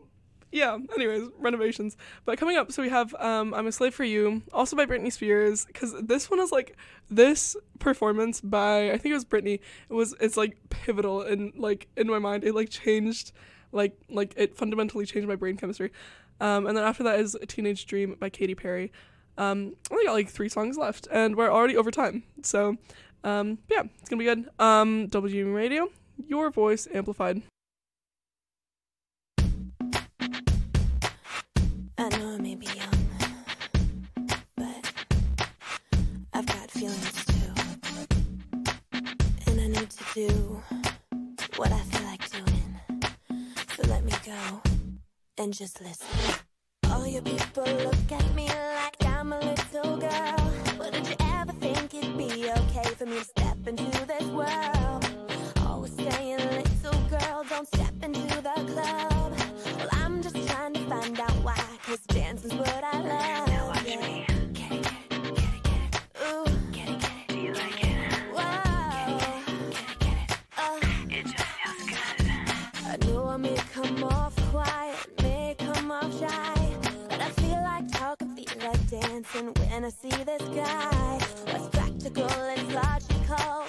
yeah, 0.52 0.78
anyways, 0.96 1.30
renovations. 1.38 1.98
But 2.26 2.38
coming 2.38 2.58
up, 2.58 2.72
so 2.72 2.82
we 2.82 2.90
have 2.90 3.14
um, 3.16 3.54
I'm 3.54 3.68
a 3.68 3.72
Slave 3.72 3.94
for 3.94 4.04
You, 4.04 4.42
also 4.52 4.76
by 4.76 4.86
Britney 4.86 5.12
Spears, 5.12 5.66
because 5.66 5.94
this 6.02 6.30
one 6.30 6.40
is 6.40 6.52
like, 6.52 6.78
this 7.10 7.56
performance 7.80 8.40
by, 8.40 8.92
I 8.92 8.98
think 8.98 9.12
it 9.12 9.16
was 9.16 9.26
Britney, 9.26 9.60
it 9.90 9.94
was, 9.94 10.16
it's 10.20 10.38
like 10.38 10.58
pivotal 10.70 11.22
and 11.22 11.54
like 11.56 11.88
in 11.98 12.08
my 12.08 12.20
mind. 12.20 12.44
It 12.44 12.56
like 12.56 12.70
changed, 12.70 13.32
like, 13.72 13.98
like 14.10 14.34
it 14.38 14.56
fundamentally 14.56 15.06
changed 15.06 15.28
my 15.28 15.36
brain 15.36 15.58
chemistry. 15.58 15.92
Um, 16.44 16.68
and 16.68 16.76
then 16.76 16.84
after 16.84 17.04
that 17.04 17.22
is 17.22 17.36
"A 17.36 17.46
Teenage 17.46 17.86
Dream" 17.86 18.18
by 18.20 18.30
Katy 18.30 18.54
Perry. 18.54 18.92
Um, 19.38 19.76
I 19.90 19.94
only 19.94 20.06
got 20.06 20.12
like 20.12 20.30
three 20.30 20.50
songs 20.50 20.78
left, 20.78 21.08
and 21.10 21.38
we're 21.38 21.50
already 21.50 21.78
over 21.78 21.90
time. 21.90 22.24
So, 22.44 22.76
um, 23.24 23.60
yeah, 23.70 23.84
it's 24.02 24.10
gonna 24.10 24.20
be 24.20 24.26
good. 24.26 24.50
Um, 24.60 25.08
WGM 25.08 25.56
Radio, 25.56 25.88
your 26.18 26.52
voice 26.52 26.86
amplified. 26.94 27.42
I 31.98 32.10
know 32.18 32.34
I 32.34 32.38
may 32.38 32.56
be 32.56 32.66
young, 32.66 33.10
but 34.58 34.92
I've 36.34 36.46
got 36.46 36.70
feelings 36.72 37.26
too. 37.26 37.54
And 39.48 39.62
I 39.62 39.68
need 39.68 39.90
to 39.90 40.04
do 40.14 40.62
what 41.56 41.72
I 41.72 41.80
feel 41.80 42.04
like 42.06 42.30
doing. 42.30 42.80
So 43.78 43.88
let 43.88 44.04
me 44.04 44.12
go 44.26 44.73
and 45.38 45.54
just 45.54 45.82
listen. 45.82 46.08
All 46.90 47.08
your 47.08 47.22
people 47.22 47.64
look 47.64 48.12
at 48.12 48.36
me 48.36 48.48
like 48.48 49.06
I'm 49.06 49.34
a 49.34 49.40
little 49.40 49.98
girl. 49.98 50.52
But 50.78 50.94
did 50.94 51.08
you 51.08 51.16
ever 51.20 51.54
think 51.54 51.94
it'd 51.94 52.18
be 52.18 52.50
okay 52.52 52.90
for 52.96 53.06
me 53.06 53.20
to 53.20 53.26
step 53.26 53.58
into 53.68 54.06
this 54.06 54.24
world? 54.26 55.06
Always 55.66 55.94
saying, 55.96 56.38
little 56.38 57.02
girl, 57.10 57.44
don't 57.50 57.68
step 57.68 57.94
into 58.02 58.42
the 58.42 58.74
club. 58.74 59.34
Well, 59.78 59.90
I'm 59.92 60.22
just 60.22 60.36
trying 60.48 60.74
to 60.74 60.86
find 60.88 61.20
out 61.20 61.32
why, 61.44 61.60
cause 61.84 62.02
dancing's 62.02 62.54
what 62.54 62.84
I 62.84 62.98
love. 62.98 63.48
Now 63.48 63.68
watch 63.70 63.86
me. 63.86 64.33
When 79.34 79.84
I 79.84 79.90
see 79.90 80.10
this 80.10 80.42
guy. 80.56 81.20
What's 81.46 81.68
practical 81.70 82.30
and 82.30 82.74
logical? 82.74 83.63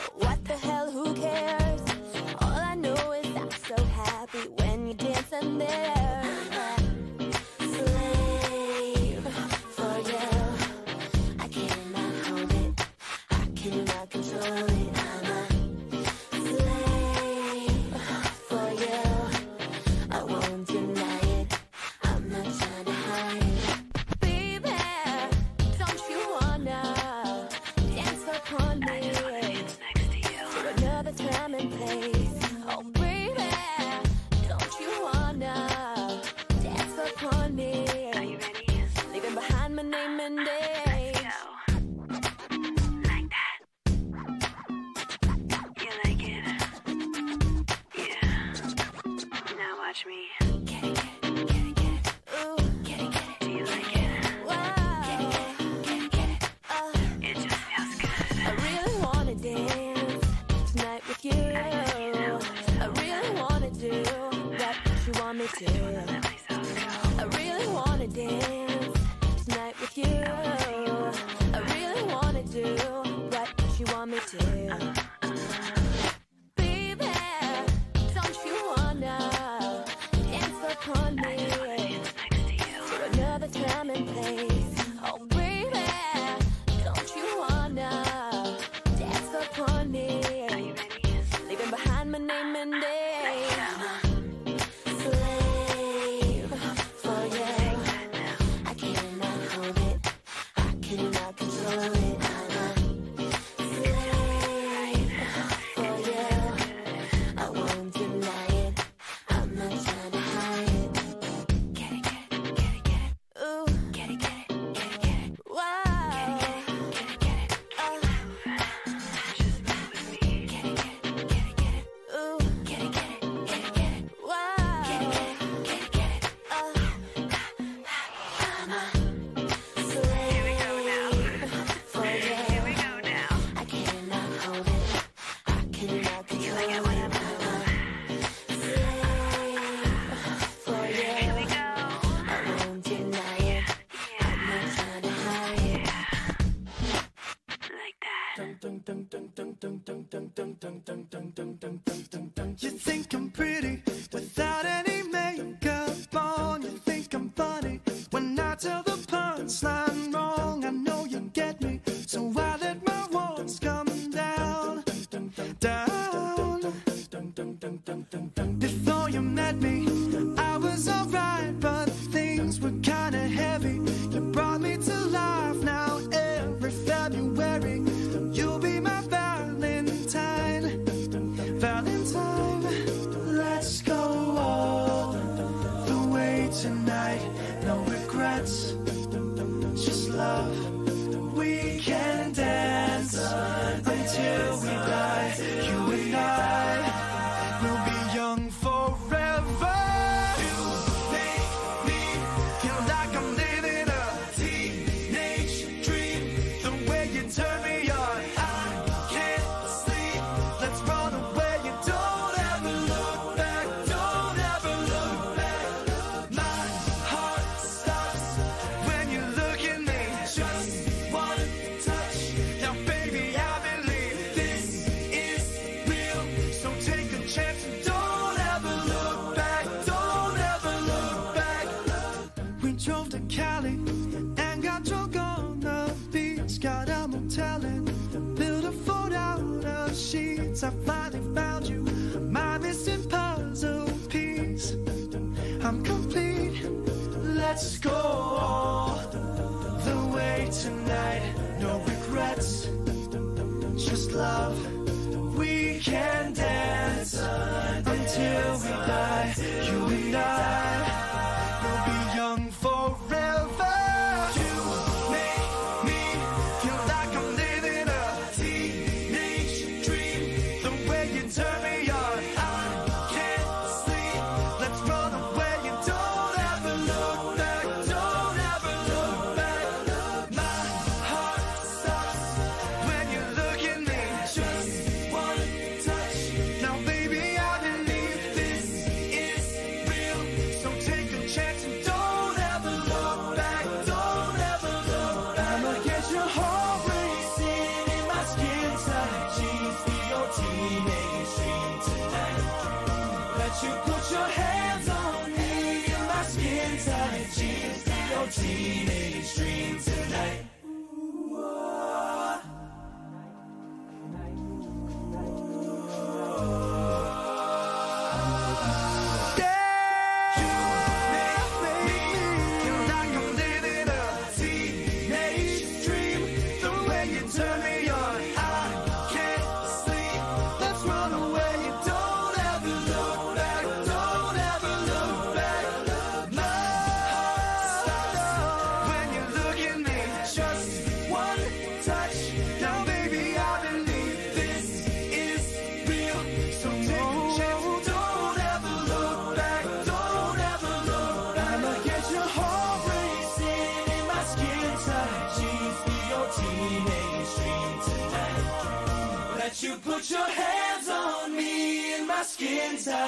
Teenage 308.30 309.34
dream 309.34 309.78
tonight. 309.78 310.53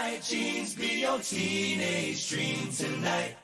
Tight 0.06 0.22
jeans. 0.22 0.74
Be 0.74 1.00
your 1.00 1.18
teenage 1.18 2.28
dream 2.28 2.68
tonight. 2.70 3.36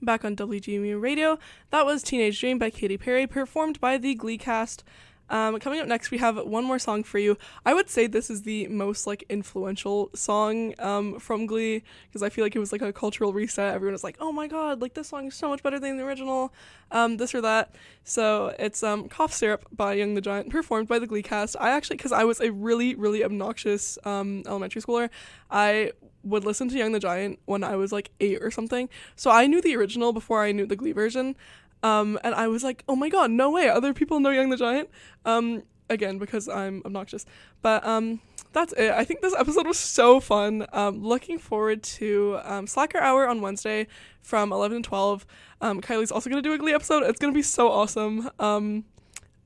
back 0.00 0.24
on 0.24 0.34
WGMU 0.34 1.00
Radio. 1.00 1.38
That 1.70 1.84
was 1.84 2.02
Teenage 2.02 2.40
Dream 2.40 2.58
by 2.58 2.70
Katy 2.70 2.96
Perry, 2.96 3.26
performed 3.26 3.80
by 3.80 3.98
the 3.98 4.14
Glee 4.14 4.38
cast. 4.38 4.82
Um, 5.28 5.58
coming 5.58 5.80
up 5.80 5.88
next, 5.88 6.10
we 6.10 6.18
have 6.18 6.36
one 6.36 6.64
more 6.64 6.78
song 6.78 7.02
for 7.02 7.18
you. 7.18 7.36
I 7.64 7.74
would 7.74 7.90
say 7.90 8.06
this 8.06 8.30
is 8.30 8.42
the 8.42 8.68
most 8.68 9.06
like 9.06 9.24
influential 9.28 10.10
song 10.14 10.74
um, 10.78 11.18
from 11.18 11.46
Glee 11.46 11.82
because 12.06 12.22
I 12.22 12.28
feel 12.28 12.44
like 12.44 12.54
it 12.54 12.60
was 12.60 12.70
like 12.72 12.82
a 12.82 12.92
cultural 12.92 13.32
reset. 13.32 13.74
Everyone 13.74 13.92
was 13.92 14.04
like, 14.04 14.16
"Oh 14.20 14.30
my 14.30 14.46
god, 14.46 14.80
like 14.80 14.94
this 14.94 15.08
song 15.08 15.26
is 15.26 15.34
so 15.34 15.48
much 15.48 15.62
better 15.62 15.80
than 15.80 15.96
the 15.96 16.04
original," 16.04 16.52
um, 16.92 17.16
this 17.16 17.34
or 17.34 17.40
that. 17.40 17.74
So 18.04 18.54
it's 18.58 18.82
um, 18.82 19.08
"Cough 19.08 19.32
Syrup" 19.32 19.66
by 19.72 19.94
Young 19.94 20.14
the 20.14 20.20
Giant, 20.20 20.50
performed 20.50 20.86
by 20.86 20.98
the 20.98 21.06
Glee 21.06 21.22
cast. 21.22 21.56
I 21.58 21.70
actually, 21.70 21.96
because 21.96 22.12
I 22.12 22.24
was 22.24 22.40
a 22.40 22.52
really 22.52 22.94
really 22.94 23.24
obnoxious 23.24 23.98
um, 24.04 24.44
elementary 24.46 24.80
schooler, 24.80 25.10
I 25.50 25.92
would 26.26 26.44
listen 26.44 26.68
to 26.68 26.76
Young 26.76 26.92
the 26.92 27.00
Giant 27.00 27.38
when 27.44 27.62
I 27.62 27.76
was 27.76 27.92
like 27.92 28.10
eight 28.20 28.42
or 28.42 28.50
something. 28.50 28.88
So 29.14 29.30
I 29.30 29.46
knew 29.46 29.60
the 29.60 29.76
original 29.76 30.12
before 30.12 30.42
I 30.42 30.52
knew 30.52 30.66
the 30.66 30.76
Glee 30.76 30.92
version. 30.92 31.36
Um, 31.82 32.18
and 32.24 32.34
I 32.34 32.48
was 32.48 32.64
like, 32.64 32.82
oh 32.88 32.96
my 32.96 33.08
god, 33.08 33.30
no 33.30 33.50
way, 33.50 33.68
other 33.68 33.94
people 33.94 34.18
know 34.18 34.30
Young 34.30 34.50
the 34.50 34.56
Giant. 34.56 34.90
Um, 35.24 35.62
again, 35.88 36.18
because 36.18 36.48
I'm 36.48 36.82
obnoxious. 36.84 37.24
But 37.62 37.86
um, 37.86 38.20
that's 38.52 38.72
it. 38.72 38.90
I 38.90 39.04
think 39.04 39.20
this 39.20 39.34
episode 39.38 39.66
was 39.66 39.78
so 39.78 40.18
fun. 40.18 40.66
Um, 40.72 41.02
looking 41.02 41.38
forward 41.38 41.82
to 41.84 42.40
um, 42.42 42.66
Slacker 42.66 42.98
Hour 42.98 43.28
on 43.28 43.40
Wednesday 43.40 43.86
from 44.22 44.52
11 44.52 44.82
to 44.82 44.88
12. 44.88 45.26
Um, 45.60 45.80
Kylie's 45.80 46.10
also 46.10 46.28
going 46.28 46.42
to 46.42 46.48
do 46.48 46.54
a 46.54 46.58
Glee 46.58 46.74
episode. 46.74 47.02
It's 47.04 47.20
going 47.20 47.32
to 47.32 47.36
be 47.36 47.42
so 47.42 47.70
awesome. 47.70 48.30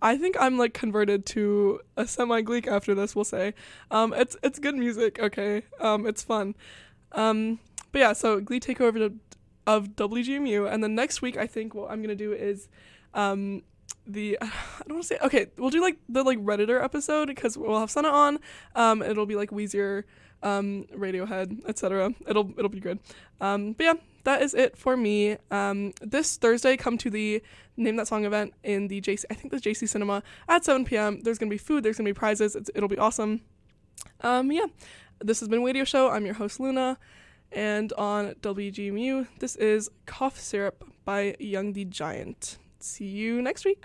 I 0.03 0.16
think 0.16 0.36
I'm 0.40 0.57
like 0.59 0.74
converted 0.74 1.26
to 1.26 1.80
a 1.96 2.07
semi 2.07 2.42
Gleek 2.42 2.66
after 2.66 2.94
this. 2.94 3.14
We'll 3.14 3.24
say, 3.24 3.55
um, 3.90 4.12
it's 4.14 4.36
it's 4.42 4.59
good 4.59 4.74
music. 4.74 5.18
Okay, 5.18 5.62
um, 5.80 6.07
it's 6.07 6.22
fun. 6.22 6.55
Um, 7.12 7.59
but 7.92 7.98
yeah, 7.98 8.12
so 8.12 8.40
Glee 8.40 8.61
takeover 8.61 9.14
of 9.66 9.88
WGMU, 9.90 10.72
and 10.72 10.82
then 10.82 10.94
next 10.94 11.22
week 11.22 11.36
I 11.36 11.46
think 11.46 11.74
what 11.74 11.90
I'm 11.90 12.01
gonna 12.03 12.14
do 12.14 12.32
is, 12.32 12.68
um, 13.14 13.62
the 14.07 14.38
I 14.40 14.46
don't 14.86 14.96
want 14.96 15.03
to 15.03 15.09
say 15.09 15.18
okay. 15.22 15.46
We'll 15.57 15.70
do 15.70 15.80
like 15.80 15.98
the 16.09 16.22
like 16.22 16.38
redditor 16.38 16.82
episode 16.82 17.28
because 17.28 17.59
we'll 17.59 17.78
have 17.80 17.90
Senna 17.90 18.09
on. 18.09 18.38
Um, 18.74 19.03
it'll 19.03 19.26
be 19.26 19.36
like 19.36 19.51
Weezer, 19.51 20.05
um, 20.43 20.86
Radiohead, 20.95 21.61
etc. 21.68 22.14
It'll 22.26 22.51
it'll 22.57 22.68
be 22.68 22.80
good. 22.80 22.99
Um, 23.41 23.72
but 23.72 23.84
yeah, 23.84 23.95
that 24.24 24.43
is 24.43 24.55
it 24.55 24.76
for 24.76 24.97
me. 24.97 25.36
Um, 25.51 25.93
this 26.01 26.36
Thursday, 26.36 26.76
come 26.76 26.99
to 26.99 27.11
the 27.11 27.43
name 27.76 27.97
that 27.97 28.09
song 28.09 28.24
event 28.24 28.55
in 28.62 28.88
the 28.88 29.01
JC. 29.01 29.24
I 29.30 29.34
think 29.34 29.53
the 29.53 29.59
JC 29.59 29.88
Cinema 29.88 30.22
at 30.49 30.64
7 30.64 30.84
p.m. 30.84 31.20
There's 31.22 31.38
gonna 31.38 31.51
be 31.51 31.59
food. 31.59 31.82
There's 31.82 31.97
gonna 31.97 32.11
be 32.11 32.14
prizes. 32.14 32.57
It's, 32.57 32.70
it'll 32.74 32.88
be 32.88 32.99
awesome. 32.99 33.41
Um, 34.22 34.53
yeah, 34.53 34.66
this 35.20 35.41
has 35.41 35.49
been 35.49 35.61
Wadio 35.61 35.86
Show. 35.86 36.11
I'm 36.11 36.24
your 36.24 36.34
host 36.34 36.61
Luna, 36.61 36.99
and 37.53 37.93
on 37.95 38.34
WGMU, 38.43 39.26
this 39.38 39.57
is 39.57 39.91
Cough 40.07 40.38
Syrup 40.38 40.84
by 41.05 41.36
Young 41.38 41.72
the 41.72 41.84
Giant. 41.84 42.59
See 42.78 43.07
you 43.07 43.43
next 43.43 43.64
week. 43.64 43.84